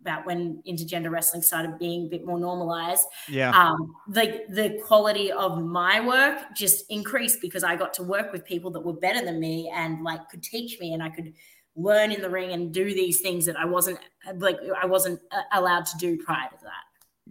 about 0.03 0.25
when 0.25 0.61
intergender 0.67 1.09
wrestling 1.09 1.41
started 1.41 1.79
being 1.79 2.05
a 2.05 2.09
bit 2.09 2.25
more 2.25 2.39
normalized. 2.39 3.05
Yeah. 3.29 3.51
Um, 3.57 3.95
the 4.07 4.43
the 4.49 4.79
quality 4.85 5.31
of 5.31 5.63
my 5.63 6.05
work 6.05 6.55
just 6.55 6.85
increased 6.89 7.39
because 7.41 7.63
I 7.63 7.75
got 7.75 7.93
to 7.95 8.03
work 8.03 8.31
with 8.31 8.45
people 8.45 8.69
that 8.71 8.81
were 8.81 8.93
better 8.93 9.23
than 9.23 9.39
me 9.39 9.71
and 9.73 10.03
like 10.03 10.29
could 10.29 10.43
teach 10.43 10.79
me 10.79 10.93
and 10.93 11.01
I 11.01 11.09
could 11.09 11.33
learn 11.75 12.11
in 12.11 12.21
the 12.21 12.29
ring 12.29 12.51
and 12.51 12.71
do 12.73 12.85
these 12.85 13.21
things 13.21 13.45
that 13.45 13.57
I 13.57 13.65
wasn't 13.65 13.99
like 14.35 14.57
I 14.81 14.85
wasn't 14.85 15.21
uh, 15.31 15.41
allowed 15.53 15.85
to 15.87 15.97
do 15.97 16.17
prior 16.17 16.49
to 16.49 16.57
that. 16.63 16.83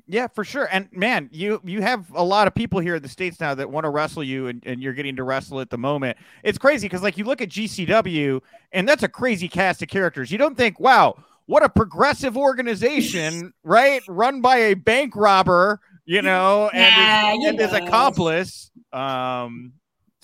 Yeah, 0.07 0.26
for 0.26 0.43
sure. 0.43 0.69
And 0.73 0.88
man, 0.91 1.29
you 1.33 1.61
you 1.64 1.83
have 1.83 2.11
a 2.14 2.25
lot 2.25 2.47
of 2.47 2.55
people 2.55 2.81
here 2.81 2.97
in 2.97 3.02
the 3.02 3.09
states 3.09 3.41
now 3.41 3.55
that 3.55 3.71
want 3.71 3.85
to 3.85 3.91
wrestle 3.91 4.25
you, 4.25 4.47
and, 4.47 4.62
and 4.67 4.83
you're 4.83 4.95
getting 4.95 5.17
to 5.17 5.25
wrestle 5.25 5.61
at 5.61 5.71
the 5.71 5.79
moment. 5.79 6.17
It's 6.43 6.59
crazy 6.59 6.87
because 6.87 7.02
like 7.02 7.19
you 7.19 7.25
look 7.25 7.43
at 7.43 7.50
GCW, 7.50 8.41
and 8.73 8.88
that's 8.88 9.02
a 9.02 9.09
crazy 9.09 9.49
cast 9.49 9.83
of 9.83 9.88
characters. 9.88 10.33
You 10.33 10.38
don't 10.38 10.57
think, 10.57 10.81
wow, 10.81 11.23
what 11.47 11.63
a 11.63 11.69
progressive 11.69 12.37
organization, 12.37 13.53
right? 13.65 14.03
Run 14.09 14.41
by 14.41 14.57
a 14.57 14.75
bank 14.75 15.15
robber, 15.17 15.81
you 16.05 16.23
know, 16.23 16.71
and, 16.73 16.95
Yeah, 16.95 17.33
his, 17.35 17.45
and 17.47 17.59
his 17.59 17.73
accomplice. 17.73 18.71
Um, 18.93 19.73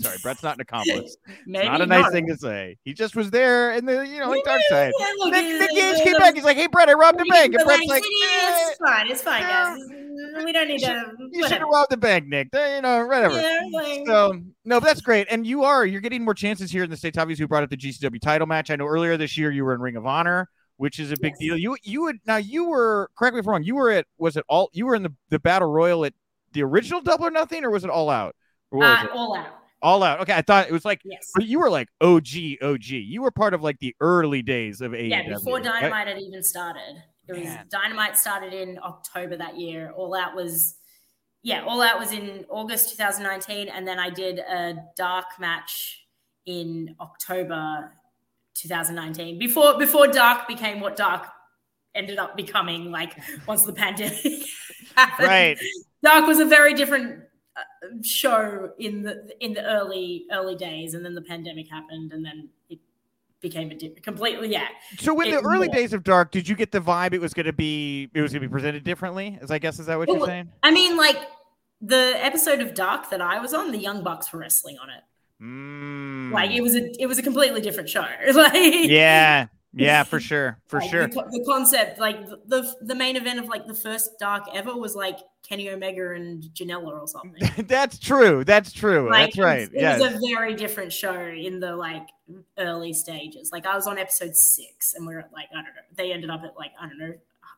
sorry, 0.01 0.17
Brett's 0.23 0.43
not 0.43 0.55
an 0.55 0.61
accomplice. 0.61 1.17
Not 1.47 1.81
a 1.81 1.87
nice 1.87 2.11
thing 2.13 2.27
to 2.29 2.37
say. 2.37 2.77
He 2.85 2.93
just 2.93 3.17
was 3.17 3.31
there 3.31 3.73
in 3.73 3.85
the 3.87 4.07
you 4.07 4.19
know 4.19 4.33
in 4.33 4.43
dark 4.45 4.61
side. 4.69 4.93
Nick, 5.25 5.33
Nick 5.33 5.71
Gage 5.71 6.03
came 6.05 6.15
back. 6.15 6.35
He's 6.35 6.45
like, 6.45 6.57
"Hey, 6.57 6.67
Brett, 6.67 6.89
I 6.89 6.93
robbed 6.93 7.21
a 7.21 7.25
bank," 7.25 7.55
and 7.55 7.65
Brett's 7.65 7.87
like, 7.89 8.03
it's 8.05 8.79
fine, 8.79 9.11
it's 9.11 9.23
fine, 9.23 9.43
guys. 9.43 9.81
We 10.45 10.53
don't 10.53 10.69
need 10.69 10.81
to. 10.81 11.13
"You 11.33 11.43
should 11.49 11.59
have 11.59 11.69
robbed 11.69 11.91
the 11.91 11.97
bank, 11.97 12.27
Nick." 12.27 12.49
You 12.53 12.83
know, 12.83 13.07
whatever. 13.07 13.41
So 14.07 14.41
no, 14.65 14.81
that's 14.81 15.01
great. 15.01 15.27
And 15.31 15.47
you 15.47 15.65
are 15.65 15.87
you're 15.87 16.01
getting 16.01 16.25
more 16.25 16.35
chances 16.35 16.71
here 16.71 16.85
in 16.85 16.91
the 16.91 16.97
states. 16.97 17.17
Obviously, 17.19 17.45
you 17.45 17.49
brought 17.49 17.63
up 17.63 17.71
the 17.71 17.77
GCW 17.77 18.21
title 18.21 18.47
match. 18.47 18.71
I 18.71 18.77
know 18.77 18.87
earlier 18.87 19.17
this 19.17 19.37
year 19.39 19.51
you 19.51 19.65
were 19.65 19.75
in 19.75 19.81
Ring 19.81 19.97
of 19.97 20.07
Honor, 20.07 20.49
which 20.79 20.99
is 20.99 21.13
a 21.13 21.17
big 21.21 21.33
Yes. 21.35 21.39
deal. 21.41 21.57
You 21.59 21.77
you 21.83 22.03
would 22.03 22.19
now 22.27 22.37
you 22.39 22.69
were 22.69 23.11
correct 23.17 23.35
me 23.35 23.41
if 23.41 23.47
I'm 23.47 23.53
wrong. 23.53 23.63
You 23.63 23.75
were 23.77 23.91
at 23.91 24.07
was 24.17 24.37
it 24.37 24.45
all 24.49 24.71
you 24.73 24.87
were 24.87 24.95
in 24.95 25.03
the, 25.03 25.13
the 25.29 25.39
battle 25.39 25.69
royal 25.71 26.05
at 26.07 26.15
the 26.53 26.63
original 26.63 27.01
Double 27.03 27.27
or 27.27 27.31
Nothing, 27.31 27.65
or 27.65 27.71
was 27.71 27.85
it 27.85 27.91
All 27.91 28.09
Out? 28.09 28.35
Uh, 28.73 29.05
it? 29.05 29.11
all 29.13 29.37
out. 29.37 29.55
All 29.83 30.03
Out. 30.03 30.21
Okay, 30.21 30.33
I 30.35 30.43
thought 30.43 30.67
it 30.67 30.73
was 30.73 30.85
like 30.85 31.01
Yes. 31.05 31.31
but 31.35 31.45
you 31.47 31.59
were 31.59 31.71
like 31.71 31.89
OG 32.01 32.59
OG. 32.63 32.85
You 32.87 33.23
were 33.23 33.31
part 33.31 33.53
of 33.55 33.63
like 33.63 33.79
the 33.81 33.95
early 34.01 34.43
days 34.43 34.81
of 34.81 34.93
AEW. 34.93 35.11
Yeah, 35.11 35.29
before 35.29 35.57
right? 35.57 35.65
Dynamite 35.65 36.09
had 36.09 36.19
even 36.19 36.43
started. 36.43 37.03
It 37.29 37.35
was 37.35 37.45
Man. 37.45 37.67
Dynamite 37.71 38.17
started 38.17 38.55
in 38.55 38.79
October 38.83 39.37
that 39.37 39.59
year. 39.59 39.93
All 39.95 40.15
Out 40.15 40.35
was 40.35 40.77
yeah, 41.43 41.63
All 41.65 41.81
Out 41.83 41.99
was 41.99 42.13
in 42.13 42.45
August 42.51 42.91
2019, 42.91 43.69
and 43.69 43.87
then 43.87 43.99
I 43.99 44.11
did 44.11 44.39
a 44.41 44.75
dark 44.97 45.27
match 45.39 46.05
in 46.47 46.97
October 47.01 47.93
2019. 48.59 49.39
Before 49.39 49.79
before 49.79 50.09
Dark 50.09 50.49
became 50.49 50.81
what 50.81 50.97
Dark 50.97 51.27
ended 51.95 52.19
up 52.19 52.37
becoming, 52.37 52.91
like 52.91 53.17
once 53.47 53.65
the 53.65 53.73
pandemic 53.73 54.19
happened. 54.97 55.29
Right. 55.29 55.59
Dark 56.03 56.27
was 56.27 56.39
a 56.39 56.45
very 56.45 56.75
different 56.75 57.25
uh, 57.57 57.61
show 58.03 58.71
in 58.79 59.03
the 59.03 59.31
in 59.41 59.53
the 59.53 59.65
early 59.65 60.25
early 60.33 60.57
days, 60.57 60.95
and 60.95 61.05
then 61.05 61.15
the 61.15 61.23
pandemic 61.23 61.69
happened, 61.71 62.13
and 62.13 62.25
then 62.25 62.49
it 62.69 62.79
became 63.41 63.71
a 63.71 63.75
di- 63.75 63.91
completely 64.03 64.51
yeah. 64.51 64.69
So 64.99 65.21
in 65.21 65.31
the 65.31 65.41
early 65.41 65.69
was. 65.69 65.77
days 65.77 65.93
of 65.93 66.05
Dark, 66.05 66.31
did 66.31 66.49
you 66.49 66.57
get 66.57 66.73
the 66.73 66.81
vibe 66.81 67.13
it 67.13 67.21
was 67.21 67.35
going 67.35 67.47
to 67.47 67.53
be 67.53 68.11
it 68.15 68.21
was 68.21 68.33
going 68.33 68.43
to 68.43 68.49
be 68.49 68.53
presented 68.53 68.85
differently? 68.85 69.39
As 69.41 69.51
I 69.51 69.59
guess 69.59 69.79
is 69.79 69.87
that 69.87 69.99
what 69.99 70.09
you're 70.09 70.25
saying? 70.27 70.51
I 70.63 70.71
mean, 70.71 70.97
like 70.97 71.19
the 71.81 72.15
episode 72.17 72.61
of 72.61 72.75
Dark 72.75 73.11
that 73.11 73.21
I 73.21 73.39
was 73.41 73.55
on, 73.55 73.73
the 73.73 73.79
Young 73.79 74.03
Bucks 74.03 74.33
were 74.33 74.41
wrestling 74.41 74.79
on 74.79 74.91
it. 74.91 75.03
Mm. 75.43 76.33
Like 76.33 76.51
it 76.51 76.61
was 76.63 76.75
a 76.75 76.91
it 77.01 77.07
was 77.07 77.19
a 77.19 77.23
completely 77.23 77.61
different 77.61 77.89
show. 77.89 78.01
like 78.35 78.53
yeah, 78.55 79.47
yeah, 79.73 80.03
for 80.05 80.19
sure, 80.21 80.59
for 80.67 80.81
like, 80.81 80.91
sure. 80.91 81.07
The, 81.07 81.15
the 81.31 81.45
concept, 81.47 82.01
like 82.01 82.27
the, 82.47 82.75
the 82.81 82.95
main 82.95 83.17
event 83.17 83.39
of 83.39 83.47
like 83.47 83.67
the 83.67 83.75
first 83.75 84.19
Dark 84.19 84.45
ever 84.55 84.75
was 84.77 84.97
like 84.97 85.19
Kenny 85.49 85.71
Omega 85.71 86.13
and 86.15 86.43
Janela 86.55 87.01
or 87.01 87.07
something. 87.07 87.49
That's 87.67 87.99
true. 87.99 88.43
That's 88.45 88.73
true. 88.73 89.09
Like, 89.11 89.35
That's 89.35 89.39
right. 89.39 89.63
It 89.63 89.71
Yes. 89.75 90.01
was 90.01 90.15
a 90.15 90.19
very 90.35 90.55
different 90.55 90.93
show 90.93 91.15
in 91.29 91.61
the 91.61 91.77
like 91.77 92.07
early 92.59 92.93
stages. 92.93 93.51
Like 93.53 93.65
I 93.67 93.75
was 93.77 93.87
on 93.87 93.97
episode 93.99 94.35
six, 94.37 94.95
and 94.95 95.07
we 95.07 95.15
are 95.15 95.21
at 95.21 95.33
like 95.33 95.49
I 95.53 95.57
don't 95.57 95.65
know. 95.67 95.83
They 95.97 96.13
ended 96.13 96.31
up 96.31 96.43
at 96.43 96.57
like 96.57 96.73
I 96.81 96.89
don't 96.89 96.99
know 96.99 97.15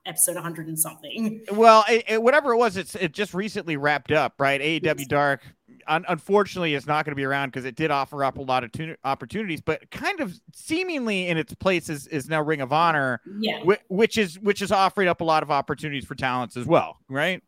episode 0.06 0.34
100 0.34 0.66
and 0.66 0.78
something. 0.78 1.42
Well, 1.52 1.84
it, 1.88 2.04
it- 2.08 2.22
whatever 2.22 2.52
it 2.52 2.56
was, 2.56 2.76
it's 2.78 2.94
it 2.94 3.12
just 3.12 3.34
recently 3.34 3.76
wrapped 3.76 4.10
up, 4.12 4.34
right? 4.38 4.60
AEW 4.60 5.06
Dark, 5.08 5.42
un- 5.90 6.04
unfortunately, 6.08 6.74
is 6.74 6.86
not 6.86 7.04
going 7.04 7.12
to 7.12 7.16
be 7.16 7.24
around 7.24 7.48
because 7.48 7.64
it 7.66 7.74
did 7.74 7.90
offer 7.90 8.24
up 8.24 8.38
a 8.38 8.42
lot 8.42 8.64
of 8.64 8.72
tun- 8.72 8.96
opportunities, 9.04 9.60
but 9.60 9.90
kind 9.90 10.20
of 10.20 10.34
seemingly 10.54 11.26
in 11.28 11.36
its 11.36 11.52
place 11.54 11.90
is, 11.90 12.06
is 12.06 12.28
now 12.28 12.40
Ring 12.40 12.60
of 12.62 12.72
Honor, 12.72 13.20
Yeah, 13.40 13.60
whi- 13.62 13.78
which 13.88 14.16
is 14.16 14.38
which 14.38 14.62
is 14.62 14.72
offering 14.72 15.08
up 15.08 15.20
a 15.20 15.24
lot 15.24 15.42
of 15.42 15.50
opportunities 15.50 16.06
for 16.06 16.14
talents 16.14 16.56
as 16.56 16.64
well, 16.64 16.98
right? 17.08 17.42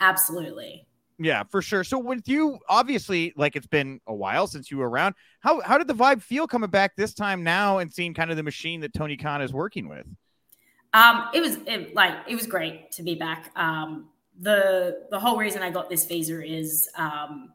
absolutely. 0.00 0.86
Yeah, 1.20 1.42
for 1.50 1.60
sure. 1.60 1.82
So 1.82 1.98
with 1.98 2.28
you, 2.28 2.60
obviously, 2.68 3.32
like 3.36 3.56
it's 3.56 3.66
been 3.66 4.00
a 4.06 4.14
while 4.14 4.46
since 4.46 4.70
you 4.70 4.78
were 4.78 4.88
around. 4.88 5.16
How 5.40 5.60
how 5.62 5.76
did 5.76 5.88
the 5.88 5.94
vibe 5.94 6.22
feel 6.22 6.46
coming 6.46 6.70
back 6.70 6.94
this 6.94 7.12
time 7.12 7.42
now 7.42 7.78
and 7.78 7.92
seeing 7.92 8.14
kind 8.14 8.30
of 8.30 8.36
the 8.36 8.44
machine 8.44 8.80
that 8.82 8.94
Tony 8.94 9.16
Khan 9.16 9.42
is 9.42 9.52
working 9.52 9.88
with? 9.88 10.06
Um, 10.94 11.28
it 11.34 11.40
was 11.40 11.56
it, 11.66 11.92
like 11.96 12.14
it 12.28 12.36
was 12.36 12.46
great 12.46 12.92
to 12.92 13.02
be 13.02 13.16
back. 13.16 13.50
Um, 13.56 14.10
the 14.38 15.06
the 15.10 15.18
whole 15.18 15.36
reason 15.36 15.60
I 15.60 15.70
got 15.70 15.90
this 15.90 16.04
visa 16.06 16.40
is 16.46 16.88
um, 16.94 17.50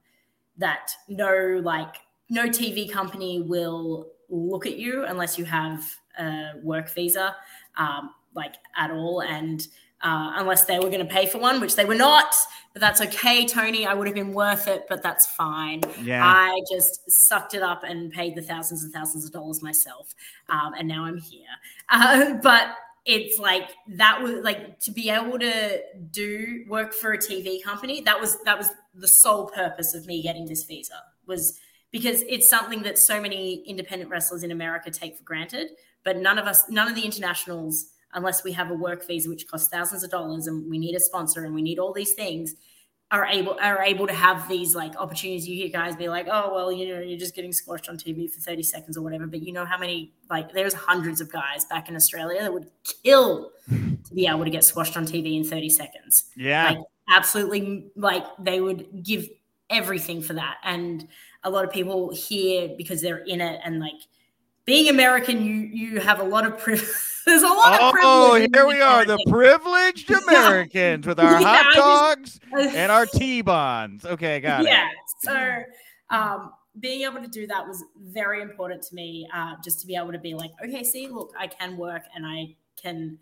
that 0.57 0.91
no 1.07 1.61
like 1.63 1.95
no 2.29 2.47
TV 2.47 2.89
company 2.89 3.41
will 3.41 4.09
look 4.29 4.65
at 4.65 4.77
you 4.77 5.05
unless 5.05 5.37
you 5.37 5.45
have 5.45 5.83
a 6.19 6.53
work 6.61 6.93
visa, 6.93 7.35
um, 7.77 8.11
like 8.35 8.55
at 8.77 8.91
all, 8.91 9.21
and 9.21 9.67
uh, 10.01 10.33
unless 10.35 10.65
they 10.65 10.79
were 10.79 10.89
going 10.89 10.99
to 10.99 11.05
pay 11.05 11.25
for 11.25 11.37
one, 11.37 11.61
which 11.61 11.75
they 11.75 11.85
were 11.85 11.95
not. 11.95 12.35
But 12.73 12.81
that's 12.81 13.01
okay, 13.01 13.45
Tony. 13.45 13.85
I 13.85 13.93
would 13.93 14.07
have 14.07 14.15
been 14.15 14.33
worth 14.33 14.67
it, 14.67 14.85
but 14.89 15.01
that's 15.01 15.27
fine. 15.27 15.81
Yeah. 16.01 16.25
I 16.25 16.59
just 16.71 17.09
sucked 17.09 17.53
it 17.53 17.61
up 17.61 17.83
and 17.83 18.11
paid 18.11 18.35
the 18.35 18.41
thousands 18.41 18.83
and 18.83 18.91
thousands 18.91 19.25
of 19.25 19.31
dollars 19.31 19.61
myself, 19.61 20.13
um, 20.49 20.73
and 20.77 20.87
now 20.87 21.05
I'm 21.05 21.17
here. 21.17 21.47
Uh, 21.89 22.33
but 22.43 22.75
it's 23.05 23.37
like 23.37 23.69
that 23.87 24.21
was 24.21 24.43
like 24.43 24.79
to 24.79 24.91
be 24.91 25.09
able 25.09 25.37
to 25.39 25.81
do 26.11 26.63
work 26.69 26.93
for 26.93 27.13
a 27.13 27.17
TV 27.17 27.61
company. 27.61 28.01
That 28.01 28.19
was 28.19 28.41
that 28.43 28.57
was 28.57 28.69
the 28.93 29.07
sole 29.07 29.47
purpose 29.47 29.93
of 29.93 30.05
me 30.05 30.21
getting 30.21 30.45
this 30.45 30.63
visa 30.63 31.01
was 31.25 31.59
because 31.91 32.23
it's 32.23 32.49
something 32.49 32.81
that 32.83 32.97
so 32.97 33.21
many 33.21 33.63
independent 33.67 34.09
wrestlers 34.09 34.43
in 34.43 34.51
America 34.51 34.89
take 34.89 35.15
for 35.15 35.23
granted, 35.23 35.69
but 36.03 36.17
none 36.17 36.39
of 36.39 36.45
us, 36.45 36.67
none 36.69 36.87
of 36.87 36.95
the 36.95 37.03
internationals, 37.03 37.91
unless 38.13 38.43
we 38.43 38.51
have 38.51 38.71
a 38.71 38.73
work 38.73 39.05
visa 39.05 39.29
which 39.29 39.47
costs 39.47 39.69
thousands 39.69 40.03
of 40.03 40.09
dollars 40.09 40.47
and 40.47 40.69
we 40.69 40.79
need 40.79 40.95
a 40.95 40.99
sponsor 40.99 41.45
and 41.45 41.53
we 41.53 41.61
need 41.61 41.77
all 41.77 41.93
these 41.93 42.13
things, 42.13 42.55
are 43.13 43.27
able 43.27 43.55
are 43.61 43.83
able 43.83 44.07
to 44.07 44.13
have 44.13 44.49
these 44.49 44.73
like 44.73 44.95
opportunities. 44.97 45.47
You 45.47 45.55
hear 45.55 45.69
guys 45.69 45.95
be 45.95 46.09
like, 46.09 46.27
"Oh, 46.29 46.51
well, 46.53 46.71
you 46.71 46.89
know, 46.93 46.99
you're 46.99 47.19
just 47.19 47.35
getting 47.35 47.53
squashed 47.53 47.87
on 47.87 47.95
TV 47.95 48.27
for 48.27 48.39
30 48.39 48.63
seconds 48.63 48.97
or 48.97 49.03
whatever." 49.03 49.27
But 49.27 49.43
you 49.43 49.53
know 49.53 49.65
how 49.65 49.77
many 49.77 50.13
like 50.31 50.51
there's 50.51 50.73
hundreds 50.73 51.21
of 51.21 51.31
guys 51.31 51.63
back 51.65 51.87
in 51.87 51.95
Australia 51.95 52.41
that 52.41 52.51
would 52.51 52.71
kill 53.03 53.51
to 53.69 54.13
be 54.15 54.25
able 54.25 54.43
to 54.43 54.49
get 54.49 54.63
squashed 54.63 54.97
on 54.97 55.05
TV 55.05 55.37
in 55.37 55.43
30 55.43 55.69
seconds. 55.69 56.25
yeah. 56.35 56.71
Like 56.71 56.79
absolutely 57.13 57.91
like 57.95 58.25
they 58.39 58.59
would 58.61 59.03
give 59.03 59.29
everything 59.69 60.19
for 60.19 60.33
that. 60.33 60.57
And 60.63 61.07
a 61.43 61.51
lot 61.51 61.65
of 61.65 61.71
people 61.71 62.11
here 62.11 62.73
because 62.75 62.99
they're 62.99 63.17
in 63.17 63.41
it 63.41 63.61
and 63.63 63.79
like 63.79 64.01
being 64.65 64.89
American, 64.89 65.45
you 65.45 65.53
you 65.53 65.99
have 65.99 66.19
a 66.19 66.23
lot 66.23 66.47
of 66.47 66.57
privilege. 66.57 66.89
There's 67.25 67.41
a 67.43 67.47
lot 67.47 67.81
of 67.81 67.93
privilege. 67.93 68.03
Oh, 68.03 68.49
here 68.53 68.67
we 68.67 68.81
are, 68.81 69.05
the 69.05 69.17
privileged 69.29 70.09
Americans 70.27 71.07
with 71.07 71.19
our 71.19 71.31
Yeah, 71.41 71.47
hot 71.47 71.73
just- 71.73 72.41
dogs 72.51 72.75
and 72.75 72.91
our 72.91 73.05
T-bonds. 73.13 74.05
Okay, 74.05 74.39
got 74.39 74.63
yeah. 74.63 74.87
it. 74.87 74.91
Yeah. 75.25 75.63
So 76.09 76.15
um, 76.15 76.51
being 76.79 77.03
able 77.03 77.21
to 77.21 77.27
do 77.27 77.47
that 77.47 77.65
was 77.67 77.83
very 77.97 78.41
important 78.41 78.81
to 78.83 78.95
me. 78.95 79.27
Uh, 79.33 79.55
just 79.63 79.79
to 79.81 79.87
be 79.87 79.95
able 79.95 80.11
to 80.11 80.19
be 80.19 80.33
like, 80.33 80.51
okay, 80.63 80.83
see, 80.83 81.07
look, 81.07 81.33
I 81.39 81.47
can 81.47 81.77
work 81.77 82.03
and 82.15 82.25
I 82.25 82.55
can 82.81 83.19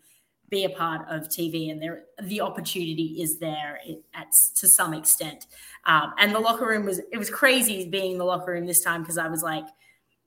be 0.48 0.64
a 0.64 0.70
part 0.70 1.08
of 1.08 1.28
TV, 1.28 1.70
and 1.70 1.80
there 1.80 2.02
the 2.24 2.42
opportunity 2.42 3.22
is 3.22 3.38
there 3.38 3.78
at 4.14 4.26
to 4.56 4.68
some 4.68 4.92
extent. 4.92 5.46
Um, 5.86 6.12
and 6.18 6.34
the 6.34 6.40
locker 6.40 6.66
room 6.66 6.84
was 6.84 6.98
it 7.10 7.16
was 7.16 7.30
crazy 7.30 7.88
being 7.88 8.12
in 8.12 8.18
the 8.18 8.24
locker 8.24 8.52
room 8.52 8.66
this 8.66 8.82
time 8.82 9.02
because 9.02 9.18
I 9.18 9.28
was 9.28 9.42
like. 9.42 9.64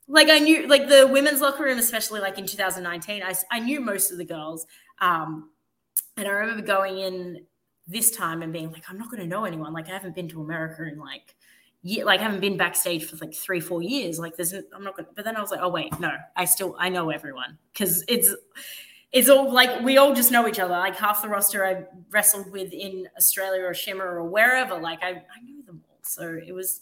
Like 0.08 0.30
I 0.30 0.40
knew 0.40 0.68
like 0.68 0.88
the 0.88 1.08
women's 1.08 1.42
locker 1.42 1.64
room, 1.64 1.80
especially 1.80 2.20
like 2.20 2.38
in 2.38 2.46
2019, 2.46 3.24
I, 3.24 3.34
I 3.52 3.60
knew 3.60 3.80
most 3.80 4.12
of 4.12 4.18
the 4.18 4.26
girls. 4.26 4.66
Um, 5.00 5.50
and 6.18 6.28
I 6.28 6.32
remember 6.32 6.62
going 6.62 7.00
in 7.00 7.46
this 7.88 8.12
time 8.12 8.42
and 8.42 8.54
being 8.54 8.72
like, 8.72 8.84
I'm 8.90 8.98
not 8.98 9.10
going 9.10 9.22
to 9.22 9.28
know 9.28 9.46
anyone. 9.46 9.74
Like 9.74 9.88
I 9.90 9.92
haven't 9.92 10.16
been 10.16 10.30
to 10.30 10.42
America 10.42 10.84
in 10.84 11.00
like, 11.00 11.36
year, 11.82 12.06
like 12.06 12.20
I 12.20 12.24
haven't 12.24 12.40
been 12.40 12.58
backstage 12.58 13.06
for 13.06 13.16
like 13.18 13.34
three, 13.34 13.60
four 13.60 13.82
years. 13.82 14.20
Like 14.20 14.36
there's, 14.36 14.54
I'm 14.54 14.84
not 14.84 14.96
going 14.96 15.06
to, 15.06 15.12
but 15.16 15.26
then 15.26 15.36
I 15.36 15.42
was 15.42 15.52
like, 15.52 15.60
oh 15.62 15.70
wait, 15.70 16.00
no, 16.00 16.12
I 16.36 16.46
still, 16.46 16.76
I 16.80 16.90
know 16.90 17.10
everyone 17.10 17.58
because 17.74 18.04
it's, 18.08 18.34
it's 19.12 19.30
all 19.30 19.52
like 19.52 19.82
we 19.82 19.98
all 19.98 20.14
just 20.14 20.32
know 20.32 20.48
each 20.48 20.60
other. 20.60 20.74
Like 20.74 20.98
half 20.98 21.22
the 21.22 21.30
roster 21.30 21.66
I 21.66 21.84
wrestled 22.12 22.52
with 22.52 22.74
in 22.74 23.08
Australia 23.18 23.64
or 23.64 23.74
Shimmer 23.74 24.06
or 24.06 24.26
wherever, 24.26 24.78
like 24.78 25.04
I, 25.04 25.10
I 25.10 25.44
knew 25.44 25.64
them 25.64 25.82
all. 25.88 26.00
So 26.02 26.40
it 26.46 26.54
was 26.54 26.82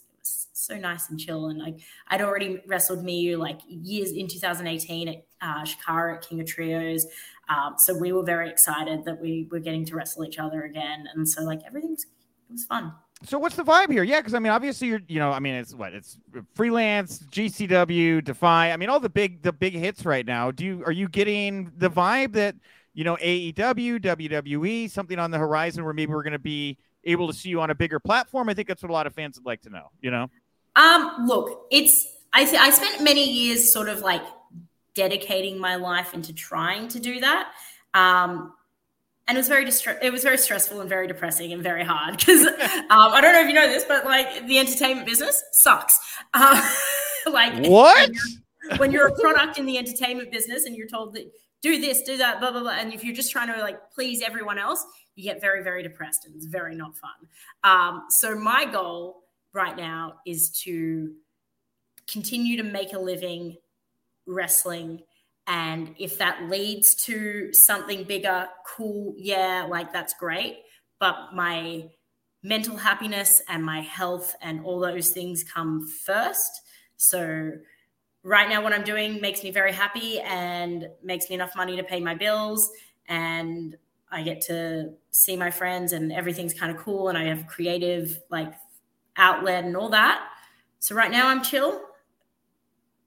so 0.54 0.76
nice 0.76 1.10
and 1.10 1.18
chill. 1.18 1.48
And 1.48 1.58
like 1.58 1.80
I'd 2.08 2.22
already 2.22 2.62
wrestled 2.66 3.04
Miyu 3.04 3.38
like 3.38 3.60
years 3.66 4.12
in 4.12 4.28
2018 4.28 5.08
at 5.08 5.26
uh, 5.40 5.64
Chikara 5.64 6.16
at 6.16 6.22
King 6.22 6.40
of 6.40 6.46
Trios. 6.46 7.06
Um, 7.48 7.74
so 7.76 7.96
we 7.96 8.12
were 8.12 8.22
very 8.22 8.48
excited 8.48 9.04
that 9.04 9.20
we 9.20 9.48
were 9.50 9.58
getting 9.58 9.84
to 9.86 9.96
wrestle 9.96 10.24
each 10.24 10.38
other 10.38 10.62
again. 10.62 11.06
And 11.14 11.28
so 11.28 11.42
like 11.42 11.60
everything's 11.66 12.04
it 12.04 12.52
was 12.52 12.64
fun. 12.64 12.92
So 13.22 13.38
what's 13.38 13.56
the 13.56 13.64
vibe 13.64 13.90
here? 13.90 14.02
Yeah, 14.02 14.20
because 14.20 14.34
I 14.34 14.38
mean, 14.38 14.52
obviously 14.52 14.88
you're, 14.88 15.00
you 15.08 15.18
know, 15.18 15.30
I 15.30 15.38
mean, 15.38 15.54
it's 15.54 15.74
what 15.74 15.94
it's 15.94 16.18
freelance, 16.54 17.20
GCW, 17.30 18.22
Defy. 18.22 18.70
I 18.70 18.76
mean, 18.76 18.88
all 18.88 19.00
the 19.00 19.08
big, 19.08 19.42
the 19.42 19.52
big 19.52 19.72
hits 19.72 20.04
right 20.04 20.26
now. 20.26 20.50
Do 20.50 20.64
you 20.64 20.82
are 20.84 20.92
you 20.92 21.08
getting 21.08 21.72
the 21.76 21.88
vibe 21.88 22.32
that 22.34 22.54
you 22.92 23.04
know 23.04 23.16
AEW, 23.16 24.00
WWE, 24.00 24.90
something 24.90 25.18
on 25.18 25.30
the 25.30 25.38
horizon 25.38 25.84
where 25.84 25.94
maybe 25.94 26.12
we're 26.12 26.22
going 26.22 26.32
to 26.32 26.38
be 26.38 26.76
able 27.04 27.26
to 27.28 27.32
see 27.32 27.48
you 27.48 27.60
on 27.60 27.70
a 27.70 27.74
bigger 27.74 27.98
platform? 27.98 28.48
I 28.48 28.54
think 28.54 28.68
that's 28.68 28.82
what 28.82 28.90
a 28.90 28.92
lot 28.92 29.06
of 29.06 29.14
fans 29.14 29.38
would 29.38 29.46
like 29.46 29.62
to 29.62 29.70
know. 29.70 29.88
You 30.02 30.10
know. 30.10 30.28
Um, 30.76 31.26
look, 31.26 31.66
it's 31.70 32.06
I 32.32 32.42
I 32.42 32.70
spent 32.70 33.02
many 33.02 33.30
years 33.30 33.72
sort 33.72 33.88
of 33.88 34.00
like 34.00 34.22
dedicating 34.94 35.58
my 35.58 35.76
life 35.76 36.14
into 36.14 36.32
trying 36.32 36.88
to 36.88 37.00
do 37.00 37.20
that. 37.20 37.52
Um, 37.92 38.52
and 39.26 39.36
it 39.36 39.40
was 39.40 39.48
very 39.48 39.64
distre- 39.64 40.02
it 40.02 40.12
was 40.12 40.22
very 40.22 40.36
stressful 40.36 40.80
and 40.80 40.88
very 40.88 41.06
depressing 41.06 41.52
and 41.52 41.62
very 41.62 41.84
hard 41.84 42.18
because 42.18 42.46
um, 42.46 42.54
I 42.90 43.20
don't 43.20 43.32
know 43.32 43.40
if 43.40 43.48
you 43.48 43.54
know 43.54 43.66
this, 43.66 43.84
but 43.84 44.04
like 44.04 44.46
the 44.46 44.58
entertainment 44.58 45.06
business 45.06 45.42
sucks. 45.52 45.98
Uh, 46.36 47.30
like 47.30 47.64
what? 47.66 48.08
When 48.08 48.12
you're, 48.12 48.78
when 48.78 48.92
you're 48.92 49.06
a 49.06 49.14
product 49.14 49.56
in 49.56 49.66
the 49.66 49.78
entertainment 49.78 50.32
business 50.32 50.64
and 50.64 50.74
you're 50.74 50.88
told 50.88 51.14
that 51.14 51.30
do 51.62 51.80
this, 51.80 52.02
do 52.02 52.16
that, 52.18 52.40
blah 52.40 52.50
blah 52.50 52.60
blah, 52.60 52.72
and 52.72 52.92
if 52.92 53.04
you're 53.04 53.14
just 53.14 53.30
trying 53.30 53.52
to 53.54 53.60
like 53.60 53.78
please 53.92 54.20
everyone 54.20 54.58
else, 54.58 54.84
you 55.14 55.22
get 55.22 55.40
very 55.40 55.62
very 55.62 55.82
depressed 55.82 56.26
and 56.26 56.34
it's 56.34 56.46
very 56.46 56.74
not 56.74 56.96
fun. 56.96 57.10
Um, 57.62 58.04
so 58.10 58.34
my 58.34 58.64
goal 58.64 59.23
right 59.54 59.76
now 59.76 60.14
is 60.26 60.50
to 60.64 61.14
continue 62.06 62.56
to 62.58 62.62
make 62.62 62.92
a 62.92 62.98
living 62.98 63.56
wrestling. 64.26 65.02
And 65.46 65.94
if 65.98 66.18
that 66.18 66.50
leads 66.50 66.94
to 67.06 67.52
something 67.52 68.04
bigger, 68.04 68.48
cool, 68.66 69.14
yeah, 69.16 69.66
like 69.68 69.92
that's 69.92 70.14
great. 70.18 70.58
But 70.98 71.34
my 71.34 71.88
mental 72.42 72.76
happiness 72.76 73.42
and 73.48 73.64
my 73.64 73.80
health 73.80 74.34
and 74.42 74.64
all 74.64 74.80
those 74.80 75.10
things 75.10 75.42
come 75.44 75.88
first. 76.04 76.60
So, 76.96 77.52
right 78.22 78.48
now, 78.48 78.62
what 78.62 78.72
I'm 78.72 78.84
doing 78.84 79.20
makes 79.20 79.42
me 79.42 79.50
very 79.50 79.72
happy 79.72 80.20
and 80.20 80.88
makes 81.02 81.28
me 81.28 81.34
enough 81.34 81.56
money 81.56 81.76
to 81.76 81.82
pay 81.82 82.00
my 82.00 82.14
bills. 82.14 82.70
And 83.08 83.76
I 84.10 84.22
get 84.22 84.40
to 84.42 84.92
see 85.10 85.36
my 85.36 85.50
friends, 85.50 85.92
and 85.92 86.12
everything's 86.12 86.54
kind 86.54 86.74
of 86.74 86.82
cool. 86.82 87.08
And 87.08 87.18
I 87.18 87.24
have 87.24 87.46
creative, 87.46 88.20
like, 88.30 88.52
outlet 89.16 89.64
and 89.64 89.76
all 89.76 89.90
that. 89.90 90.28
So 90.78 90.94
right 90.94 91.10
now 91.10 91.28
I'm 91.28 91.42
chill, 91.42 91.80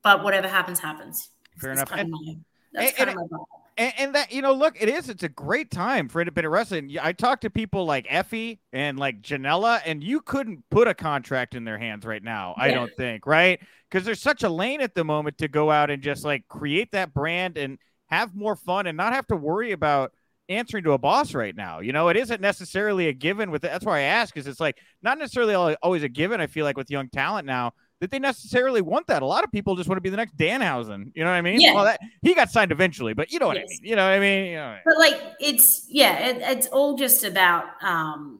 but 0.03 0.23
whatever 0.23 0.47
happens, 0.47 0.79
happens. 0.79 1.29
Fair 1.57 1.75
that's 1.75 1.89
enough. 1.89 1.89
Kind 1.89 2.01
and, 2.01 2.11
my, 2.11 2.37
that's 2.73 2.99
and, 2.99 3.07
kind 3.07 3.19
and, 3.19 3.31
of 3.31 3.39
and, 3.77 3.93
and, 3.97 4.15
that 4.15 4.31
you 4.31 4.41
know, 4.41 4.53
look, 4.53 4.75
it 4.81 4.89
is. 4.89 5.09
It's 5.09 5.23
a 5.23 5.29
great 5.29 5.69
time 5.69 6.09
for 6.09 6.19
independent 6.19 6.51
wrestling. 6.51 6.97
I 6.99 7.13
talked 7.13 7.43
to 7.43 7.49
people 7.49 7.85
like 7.85 8.07
Effy 8.07 8.57
and 8.73 8.97
like 8.97 9.21
Janela, 9.21 9.81
and 9.85 10.03
you 10.03 10.19
couldn't 10.21 10.67
put 10.71 10.87
a 10.87 10.95
contract 10.95 11.53
in 11.53 11.63
their 11.63 11.77
hands 11.77 12.05
right 12.05 12.23
now. 12.23 12.55
Yeah. 12.57 12.63
I 12.63 12.71
don't 12.71 12.91
think, 12.97 13.27
right? 13.27 13.59
Because 13.89 14.03
there's 14.03 14.21
such 14.21 14.41
a 14.41 14.49
lane 14.49 14.81
at 14.81 14.95
the 14.95 15.03
moment 15.03 15.37
to 15.39 15.47
go 15.47 15.69
out 15.69 15.91
and 15.91 16.01
just 16.01 16.25
like 16.25 16.47
create 16.47 16.91
that 16.93 17.13
brand 17.13 17.57
and 17.57 17.77
have 18.07 18.35
more 18.35 18.55
fun 18.55 18.87
and 18.87 18.97
not 18.97 19.13
have 19.13 19.27
to 19.27 19.35
worry 19.35 19.71
about 19.71 20.11
answering 20.49 20.83
to 20.83 20.93
a 20.93 20.97
boss 20.97 21.33
right 21.33 21.55
now. 21.55 21.79
You 21.79 21.93
know, 21.93 22.09
it 22.09 22.17
isn't 22.17 22.41
necessarily 22.41 23.07
a 23.07 23.13
given 23.13 23.51
with. 23.51 23.61
That's 23.61 23.85
why 23.85 23.99
I 23.99 24.03
ask 24.03 24.35
is 24.37 24.47
it's 24.47 24.59
like 24.59 24.77
not 25.01 25.17
necessarily 25.17 25.75
always 25.81 26.03
a 26.03 26.09
given. 26.09 26.41
I 26.41 26.47
feel 26.47 26.65
like 26.65 26.77
with 26.77 26.89
young 26.89 27.09
talent 27.09 27.45
now 27.45 27.73
that 27.99 28.11
they 28.11 28.19
necessarily 28.19 28.81
want 28.81 29.07
that. 29.07 29.21
A 29.23 29.25
lot 29.25 29.43
of 29.43 29.51
people 29.51 29.75
just 29.75 29.89
want 29.89 29.97
to 29.97 30.01
be 30.01 30.09
the 30.09 30.17
next 30.17 30.37
Danhausen. 30.37 31.11
You 31.15 31.23
know 31.23 31.31
what 31.31 31.37
I 31.37 31.41
mean? 31.41 31.59
Yeah. 31.59 31.73
Well, 31.73 31.85
that 31.85 31.99
he 32.21 32.33
got 32.33 32.51
signed 32.51 32.71
eventually, 32.71 33.13
but 33.13 33.31
you 33.31 33.39
know 33.39 33.47
what 33.47 33.57
yes. 33.57 33.65
I 33.65 33.81
mean. 33.81 33.89
You 33.89 33.95
know 33.95 34.05
what 34.05 34.13
I 34.13 34.19
mean? 34.19 34.45
You 34.45 34.55
know 34.55 34.63
I 34.63 34.71
mean? 34.73 34.81
But 34.85 34.97
like 34.97 35.21
it's 35.39 35.87
yeah, 35.89 36.27
it, 36.27 36.37
it's 36.41 36.67
all 36.67 36.95
just 36.95 37.23
about 37.23 37.65
um 37.81 38.39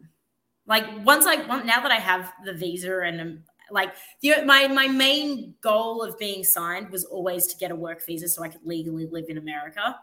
like 0.68 0.86
once 1.06 1.26
I 1.26 1.36
now 1.64 1.82
that 1.82 1.92
I 1.92 1.96
have 1.98 2.32
the 2.46 2.54
visa 2.54 3.00
and 3.00 3.22
um, 3.22 3.44
like 3.72 3.94
the 4.22 4.44
my 4.46 4.68
my 4.68 4.88
main 4.88 5.56
goal 5.62 6.04
of 6.04 6.18
being 6.20 6.44
signed 6.44 6.90
was 6.90 7.06
always 7.06 7.48
to 7.48 7.58
get 7.58 7.72
a 7.72 7.76
work 7.76 8.06
visa 8.06 8.28
so 8.28 8.44
I 8.44 8.50
could 8.50 8.64
legally 8.64 9.08
live 9.08 9.26
in 9.30 9.38
America. 9.38 9.98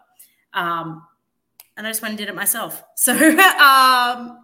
Um, 0.52 1.02
and 1.76 1.86
I 1.86 1.90
just 1.90 2.02
went 2.02 2.12
and 2.12 2.18
did 2.18 2.28
it 2.28 2.34
myself. 2.34 2.82
So, 2.96 3.12
um, 3.12 4.38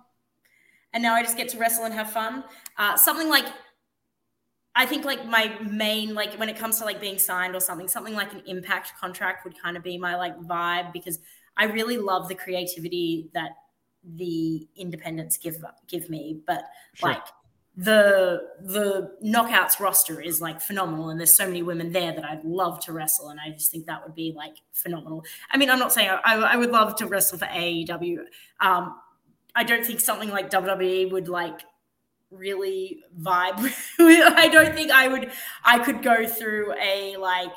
and 0.93 1.03
now 1.03 1.15
I 1.15 1.23
just 1.23 1.37
get 1.37 1.49
to 1.51 1.59
wrestle 1.59 1.85
and 1.85 1.95
have 1.95 2.11
fun. 2.11 2.45
Uh, 2.77 2.97
something 2.97 3.29
like, 3.29 3.47
I 4.75 4.87
think 4.87 5.05
like 5.05 5.27
my 5.27 5.57
main, 5.63 6.15
like 6.15 6.35
when 6.35 6.49
it 6.49 6.57
comes 6.57 6.79
to 6.79 6.85
like 6.85 7.01
being 7.01 7.19
signed 7.19 7.55
or 7.55 7.61
something, 7.61 7.89
something 7.89 8.15
like 8.15 8.33
an 8.33 8.43
impact 8.47 8.93
contract 9.01 9.45
would 9.45 9.61
kind 9.61 9.77
of 9.77 9.83
be 9.83 9.99
my 9.99 10.17
like 10.17 10.39
vibe 10.41 10.93
because 10.93 11.19
I 11.57 11.65
really 11.65 11.97
love 11.97 12.29
the 12.29 12.35
creativity 12.35 13.31
that 13.35 13.51
the 14.17 14.67
independents 14.77 15.37
give 15.37 15.65
give 15.87 16.09
me. 16.11 16.41
But 16.47 16.65
sure. 16.95 17.11
like 17.11 17.25
the 17.81 18.43
the 18.61 19.11
knockouts 19.25 19.81
roster 19.81 20.21
is 20.21 20.39
like 20.39 20.61
phenomenal 20.61 21.09
and 21.09 21.19
there's 21.19 21.35
so 21.35 21.47
many 21.47 21.63
women 21.63 21.93
there 21.93 22.13
that 22.13 22.27
i'd 22.27 22.45
love 22.45 22.79
to 22.79 22.93
wrestle 22.93 23.31
and 23.31 23.41
i 23.41 23.49
just 23.49 23.71
think 23.71 23.87
that 23.87 24.05
would 24.05 24.15
be 24.15 24.35
like 24.37 24.57
phenomenal. 24.73 25.25
I 25.51 25.57
mean 25.57 25.71
i'm 25.71 25.79
not 25.79 25.91
saying 25.91 26.11
i, 26.11 26.37
I 26.37 26.57
would 26.57 26.71
love 26.71 26.95
to 26.97 27.07
wrestle 27.07 27.39
for 27.39 27.47
aew 27.47 28.19
um, 28.61 28.97
i 29.55 29.65
don't 29.65 29.85
think 29.87 30.01
something 30.01 30.29
like 30.29 30.51
wwe 30.51 31.11
would 31.11 31.29
like 31.29 31.61
really 32.31 33.03
vibe 33.19 33.59
i 33.99 34.49
don't 34.49 34.75
think 34.75 34.91
i 34.91 35.09
would 35.09 35.31
i 35.65 35.79
could 35.79 36.03
go 36.03 36.27
through 36.27 36.75
a 36.75 37.17
like 37.17 37.53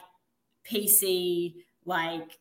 pc 0.66 1.54
like 1.84 2.40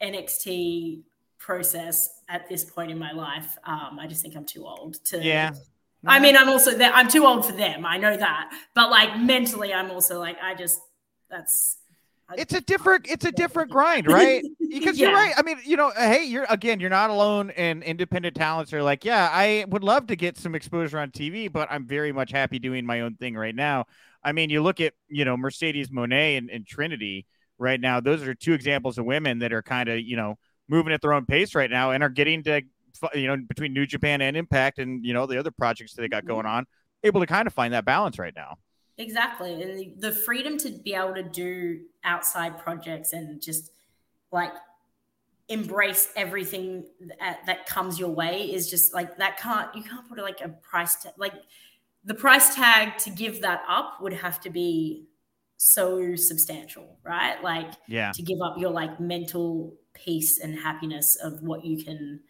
nxt 0.00 1.02
process 1.38 2.08
at 2.28 2.48
this 2.48 2.64
point 2.64 2.90
in 2.90 2.98
my 2.98 3.12
life. 3.12 3.58
Um, 3.64 3.98
i 4.00 4.06
just 4.06 4.22
think 4.22 4.34
i'm 4.34 4.46
too 4.46 4.64
old 4.64 4.94
to 5.06 5.22
yeah 5.22 5.50
I 6.06 6.18
mean, 6.18 6.36
I'm 6.36 6.48
also 6.48 6.76
there. 6.76 6.92
I'm 6.92 7.08
too 7.08 7.24
old 7.24 7.46
for 7.46 7.52
them. 7.52 7.86
I 7.86 7.96
know 7.96 8.16
that. 8.16 8.50
But 8.74 8.90
like 8.90 9.18
mentally, 9.20 9.72
I'm 9.72 9.90
also 9.90 10.18
like, 10.18 10.36
I 10.42 10.54
just, 10.54 10.80
that's. 11.30 11.78
it's 12.34 12.54
a 12.54 12.60
different, 12.60 13.06
it's 13.08 13.24
a 13.24 13.32
different 13.32 13.70
grind, 13.70 14.06
right? 14.08 14.42
Because 14.58 14.98
yeah. 14.98 15.08
you're 15.08 15.16
right. 15.16 15.34
I 15.36 15.42
mean, 15.42 15.58
you 15.64 15.76
know, 15.76 15.88
uh, 15.88 16.00
hey, 16.00 16.24
you're 16.24 16.46
again, 16.50 16.80
you're 16.80 16.90
not 16.90 17.10
alone. 17.10 17.50
And 17.50 17.82
independent 17.82 18.34
talents 18.34 18.72
are 18.72 18.82
like, 18.82 19.04
yeah, 19.04 19.28
I 19.30 19.64
would 19.68 19.84
love 19.84 20.08
to 20.08 20.16
get 20.16 20.36
some 20.36 20.54
exposure 20.54 20.98
on 20.98 21.10
TV, 21.10 21.50
but 21.50 21.68
I'm 21.70 21.86
very 21.86 22.12
much 22.12 22.32
happy 22.32 22.58
doing 22.58 22.84
my 22.84 23.02
own 23.02 23.14
thing 23.14 23.36
right 23.36 23.54
now. 23.54 23.86
I 24.24 24.32
mean, 24.32 24.50
you 24.50 24.62
look 24.62 24.80
at, 24.80 24.94
you 25.08 25.24
know, 25.24 25.36
Mercedes 25.36 25.90
Moné 25.90 26.38
and, 26.38 26.50
and 26.50 26.66
Trinity 26.66 27.26
right 27.58 27.80
now. 27.80 28.00
Those 28.00 28.22
are 28.22 28.34
two 28.34 28.54
examples 28.54 28.98
of 28.98 29.04
women 29.04 29.40
that 29.40 29.52
are 29.52 29.62
kind 29.62 29.88
of, 29.88 30.00
you 30.00 30.16
know, 30.16 30.36
moving 30.68 30.92
at 30.92 31.00
their 31.00 31.12
own 31.12 31.26
pace 31.26 31.54
right 31.54 31.70
now 31.70 31.90
and 31.90 32.02
are 32.02 32.08
getting 32.08 32.42
to 32.44 32.62
you 33.14 33.26
know, 33.26 33.36
between 33.36 33.72
New 33.72 33.86
Japan 33.86 34.20
and 34.20 34.36
Impact 34.36 34.78
and, 34.78 35.04
you 35.04 35.12
know, 35.12 35.26
the 35.26 35.38
other 35.38 35.50
projects 35.50 35.94
that 35.94 36.02
they 36.02 36.08
got 36.08 36.24
going 36.24 36.44
mm-hmm. 36.44 36.56
on, 36.56 36.66
able 37.02 37.20
to 37.20 37.26
kind 37.26 37.46
of 37.46 37.52
find 37.52 37.74
that 37.74 37.84
balance 37.84 38.18
right 38.18 38.34
now. 38.34 38.56
Exactly. 38.98 39.62
And 39.62 40.00
the 40.00 40.12
freedom 40.12 40.58
to 40.58 40.70
be 40.70 40.94
able 40.94 41.14
to 41.14 41.22
do 41.22 41.80
outside 42.04 42.58
projects 42.58 43.12
and 43.12 43.40
just 43.40 43.70
like 44.30 44.52
embrace 45.48 46.08
everything 46.16 46.84
that, 47.18 47.40
that 47.46 47.66
comes 47.66 47.98
your 47.98 48.10
way 48.10 48.42
is 48.42 48.70
just 48.70 48.94
like 48.94 49.18
that 49.18 49.36
can't 49.38 49.74
you 49.74 49.82
can't 49.82 50.08
put 50.08 50.18
like 50.18 50.40
a 50.40 50.48
price 50.48 51.02
tag 51.02 51.12
like 51.18 51.34
the 52.04 52.14
price 52.14 52.54
tag 52.54 52.96
to 52.96 53.10
give 53.10 53.42
that 53.42 53.62
up 53.68 53.98
would 54.00 54.12
have 54.12 54.40
to 54.40 54.50
be 54.50 55.04
so 55.56 56.14
substantial 56.16 56.96
right 57.04 57.42
like 57.42 57.72
yeah 57.86 58.12
to 58.12 58.22
give 58.22 58.38
up 58.40 58.54
your 58.56 58.70
like 58.70 58.98
mental 58.98 59.74
peace 59.94 60.38
and 60.38 60.58
happiness 60.58 61.16
of 61.16 61.42
what 61.42 61.64
you 61.64 61.84
can 61.84 62.20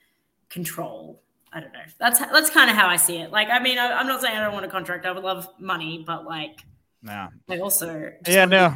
control. 0.52 1.22
I 1.52 1.60
don't 1.60 1.72
know. 1.72 1.80
That's 1.98 2.18
that's 2.18 2.50
kind 2.50 2.70
of 2.70 2.76
how 2.76 2.86
I 2.86 2.96
see 2.96 3.18
it. 3.18 3.30
Like, 3.30 3.48
I 3.50 3.58
mean, 3.58 3.78
I, 3.78 4.00
am 4.00 4.06
not 4.06 4.22
saying 4.22 4.36
I 4.36 4.44
don't 4.44 4.54
want 4.54 4.64
a 4.64 4.68
contract. 4.68 5.04
I 5.04 5.12
would 5.12 5.24
love 5.24 5.48
money, 5.58 6.02
but 6.06 6.24
like, 6.24 6.60
no. 7.02 7.28
I 7.48 7.58
also 7.58 8.12
yeah, 8.26 8.44
no. 8.44 8.74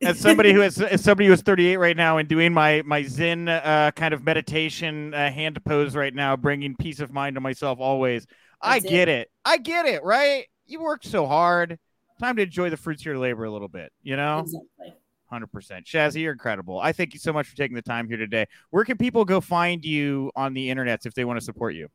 As 0.00 0.18
somebody 0.18 0.52
who 0.52 0.62
is 0.62 0.80
as 0.80 1.02
somebody 1.02 1.26
who 1.26 1.32
is 1.32 1.42
38 1.42 1.76
right 1.76 1.96
now 1.96 2.18
and 2.18 2.28
doing 2.28 2.52
my 2.52 2.82
my 2.84 3.02
Zen 3.04 3.48
uh, 3.48 3.92
kind 3.94 4.14
of 4.14 4.24
meditation 4.24 5.14
uh, 5.14 5.30
hand 5.30 5.62
pose 5.64 5.94
right 5.94 6.14
now, 6.14 6.36
bringing 6.36 6.74
peace 6.76 7.00
of 7.00 7.12
mind 7.12 7.34
to 7.34 7.40
myself 7.40 7.78
always. 7.80 8.26
That's 8.62 8.84
I 8.84 8.88
get 8.88 9.08
it. 9.08 9.20
it. 9.20 9.30
I 9.44 9.58
get 9.58 9.86
it. 9.86 10.02
Right? 10.02 10.46
You 10.66 10.80
worked 10.82 11.06
so 11.06 11.26
hard. 11.26 11.78
Time 12.18 12.34
to 12.36 12.42
enjoy 12.42 12.68
the 12.70 12.76
fruits 12.76 13.02
of 13.02 13.06
your 13.06 13.18
labor 13.18 13.44
a 13.44 13.50
little 13.50 13.68
bit. 13.68 13.92
You 14.02 14.16
know. 14.16 14.40
Exactly. 14.40 14.94
Hundred 15.30 15.52
percent, 15.52 15.84
Shazzy, 15.84 16.22
you're 16.22 16.32
incredible. 16.32 16.80
I 16.80 16.92
thank 16.92 17.12
you 17.12 17.20
so 17.20 17.34
much 17.34 17.46
for 17.48 17.54
taking 17.54 17.74
the 17.74 17.82
time 17.82 18.08
here 18.08 18.16
today. 18.16 18.46
Where 18.70 18.84
can 18.84 18.96
people 18.96 19.26
go 19.26 19.42
find 19.42 19.84
you 19.84 20.32
on 20.34 20.54
the 20.54 20.70
internet 20.70 21.04
if 21.04 21.12
they 21.12 21.26
want 21.26 21.38
to 21.38 21.44
support 21.44 21.74
you? 21.74 21.88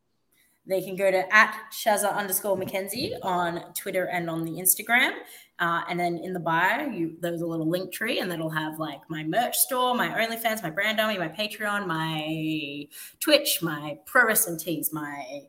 They 0.67 0.81
can 0.81 0.95
go 0.95 1.09
to 1.09 1.35
at 1.35 1.55
Shazza 1.71 2.13
underscore 2.15 2.55
McKenzie 2.55 3.13
on 3.23 3.73
Twitter 3.73 4.05
and 4.05 4.29
on 4.29 4.45
the 4.45 4.51
Instagram. 4.51 5.13
Uh, 5.59 5.81
and 5.89 5.99
then 5.99 6.19
in 6.19 6.33
the 6.33 6.39
bio, 6.39 6.87
you 6.89 7.17
there's 7.21 7.41
a 7.41 7.45
little 7.45 7.65
Linktree, 7.65 8.21
and 8.21 8.29
that'll 8.29 8.49
have 8.49 8.79
like 8.79 9.01
my 9.09 9.23
merch 9.23 9.55
store, 9.55 9.95
my 9.95 10.09
OnlyFans, 10.09 10.61
my 10.61 10.69
brand 10.69 10.97
dummy, 10.97 11.17
my 11.17 11.27
Patreon, 11.27 11.87
my 11.87 12.87
Twitch, 13.19 13.63
my 13.63 13.97
pro 14.05 14.25
wrestling 14.25 14.59
tees, 14.59 14.91
my 14.93 15.41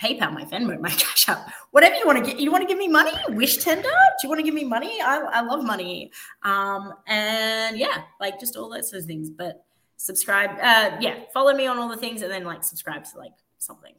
PayPal, 0.00 0.32
my 0.32 0.44
Venmo, 0.44 0.78
my 0.80 0.90
Cash 1.02 1.28
App, 1.28 1.52
whatever 1.70 1.94
you 1.96 2.06
want 2.06 2.18
to 2.18 2.30
get. 2.30 2.40
You 2.40 2.50
want 2.50 2.62
to 2.62 2.68
give 2.68 2.78
me 2.78 2.88
money? 2.88 3.12
Wishtender? 3.28 3.82
Do 3.82 4.22
you 4.22 4.28
want 4.28 4.38
to 4.38 4.42
give 4.44 4.54
me 4.54 4.64
money? 4.64 5.00
I, 5.00 5.18
I 5.18 5.40
love 5.42 5.64
money. 5.64 6.10
Um, 6.42 6.92
and 7.06 7.78
yeah, 7.78 8.02
like 8.20 8.40
just 8.40 8.56
all 8.56 8.68
those 8.70 8.90
sorts 8.90 9.04
of 9.04 9.08
things. 9.08 9.30
But 9.30 9.64
subscribe, 9.96 10.50
uh, 10.60 10.96
yeah, 11.00 11.20
follow 11.32 11.54
me 11.54 11.66
on 11.66 11.78
all 11.78 11.88
the 11.88 11.96
things, 11.96 12.22
and 12.22 12.30
then 12.30 12.44
like 12.44 12.64
subscribe 12.64 13.04
to 13.04 13.18
like 13.18 13.32
something. 13.58 13.94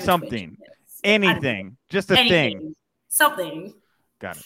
Something, 0.00 0.56
anything, 1.04 1.76
just 1.90 2.10
a 2.10 2.18
Anything. 2.18 2.58
thing. 2.58 2.76
Something. 3.08 3.74
Got 4.18 4.38
it. 4.38 4.44